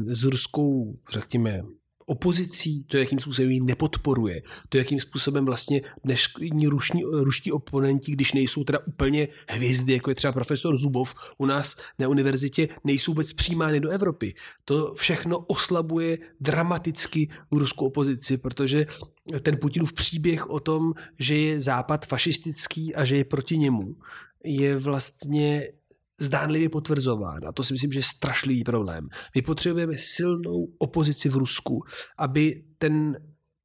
s 0.04 0.22
ruskou, 0.22 0.98
řekněme, 1.12 1.62
opozicí, 2.08 2.84
to, 2.84 2.96
jakým 2.96 3.18
způsobem 3.18 3.50
ji 3.50 3.60
nepodporuje, 3.60 4.42
to, 4.68 4.78
jakým 4.78 5.00
způsobem 5.00 5.44
vlastně 5.44 5.82
dnešní 6.04 6.66
rušní, 6.66 7.02
ruští 7.04 7.52
oponenti, 7.52 8.12
když 8.12 8.32
nejsou 8.32 8.64
teda 8.64 8.78
úplně 8.86 9.28
hvězdy, 9.48 9.92
jako 9.92 10.10
je 10.10 10.14
třeba 10.14 10.32
profesor 10.32 10.76
Zubov 10.76 11.14
u 11.38 11.46
nás 11.46 11.76
na 11.98 12.08
univerzitě, 12.08 12.68
nejsou 12.84 13.12
vůbec 13.12 13.32
přijímány 13.32 13.80
do 13.80 13.90
Evropy. 13.90 14.34
To 14.64 14.94
všechno 14.94 15.38
oslabuje 15.38 16.18
dramaticky 16.40 17.28
ruskou 17.52 17.86
opozici, 17.86 18.38
protože 18.38 18.86
ten 19.42 19.56
Putinův 19.56 19.92
příběh 19.92 20.50
o 20.50 20.60
tom, 20.60 20.92
že 21.18 21.36
je 21.36 21.60
Západ 21.60 22.06
fašistický 22.06 22.94
a 22.94 23.04
že 23.04 23.16
je 23.16 23.24
proti 23.24 23.58
němu, 23.58 23.96
je 24.44 24.76
vlastně 24.76 25.68
zdánlivě 26.20 26.68
potvrzován. 26.68 27.40
A 27.48 27.52
to 27.52 27.64
si 27.64 27.72
myslím, 27.72 27.92
že 27.92 27.98
je 27.98 28.02
strašlivý 28.02 28.64
problém. 28.64 29.08
My 29.34 29.42
potřebujeme 29.42 29.98
silnou 29.98 30.68
opozici 30.78 31.28
v 31.28 31.36
Rusku, 31.36 31.82
aby 32.18 32.64
ten 32.78 33.16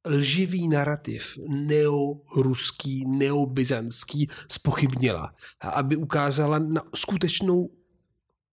lživý 0.06 0.68
narrativ 0.68 1.38
neoruský, 1.48 3.04
neobyzantský 3.08 4.28
spochybnila 4.50 5.34
a 5.60 5.68
aby 5.68 5.96
ukázala 5.96 6.58
na 6.58 6.82
skutečnou 6.94 7.70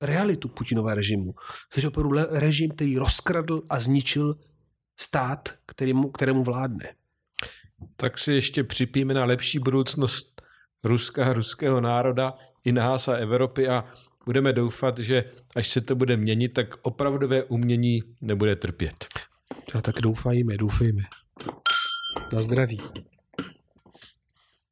realitu 0.02 0.48
Putinova 0.48 0.94
režimu. 0.94 1.34
Což 1.70 1.84
je 1.84 1.90
opravdu 1.90 2.18
režim, 2.30 2.72
který 2.72 2.98
rozkradl 2.98 3.62
a 3.70 3.80
zničil 3.80 4.36
stát, 5.00 5.50
kterému, 5.66 6.10
kterému 6.10 6.44
vládne. 6.44 6.96
Tak 7.96 8.18
si 8.18 8.34
ještě 8.34 8.64
připíme 8.64 9.14
na 9.14 9.26
lepší 9.26 9.60
budoucnost 9.60 10.41
Ruska, 10.84 11.34
ruského 11.34 11.82
národa 11.82 12.34
i 12.66 12.72
nás 12.72 13.08
a 13.08 13.14
Evropy 13.14 13.68
a 13.68 13.86
budeme 14.26 14.54
doufat, 14.54 15.00
že 15.00 15.24
až 15.56 15.70
se 15.70 15.82
to 15.82 15.96
bude 15.96 16.18
měnit, 16.18 16.50
tak 16.50 16.68
opravdové 16.82 17.44
umění 17.44 18.02
nebude 18.22 18.56
trpět. 18.56 19.06
Já 19.76 19.82
tak 19.82 19.96
doufajme, 19.96 20.58
doufejme. 20.58 21.04
Na 22.34 22.42
zdraví. 22.42 22.78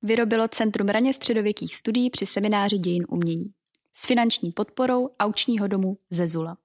Vyrobilo 0.01 0.47
Centrum 0.47 0.87
raně 0.87 1.13
středověkých 1.13 1.75
studií 1.75 2.09
při 2.09 2.25
semináři 2.25 2.77
dějin 2.77 3.05
umění 3.09 3.53
s 3.93 4.05
finanční 4.05 4.51
podporou 4.51 5.09
aučního 5.19 5.67
domu 5.67 5.97
Zezula. 6.09 6.57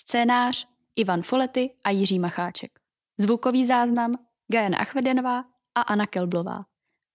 Scénář 0.00 0.68
Ivan 0.96 1.22
Folety 1.22 1.70
a 1.84 1.90
Jiří 1.90 2.18
Macháček. 2.18 2.78
Zvukový 3.18 3.66
záznam 3.66 4.14
Gajana 4.48 4.78
Achvedenová 4.78 5.44
a 5.74 5.80
Anna 5.80 6.06
Kelblová. 6.06 6.64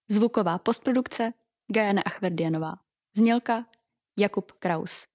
Zvuková 0.08 0.58
postprodukce 0.58 1.32
Gajana 1.72 2.02
Achverdianová. 2.02 2.74
Znělka 3.16 3.66
Jakub 4.18 4.52
Kraus. 4.52 5.06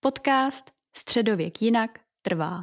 Podcast 0.00 0.70
Středověk 0.96 1.62
jinak 1.62 2.00
trvá. 2.22 2.60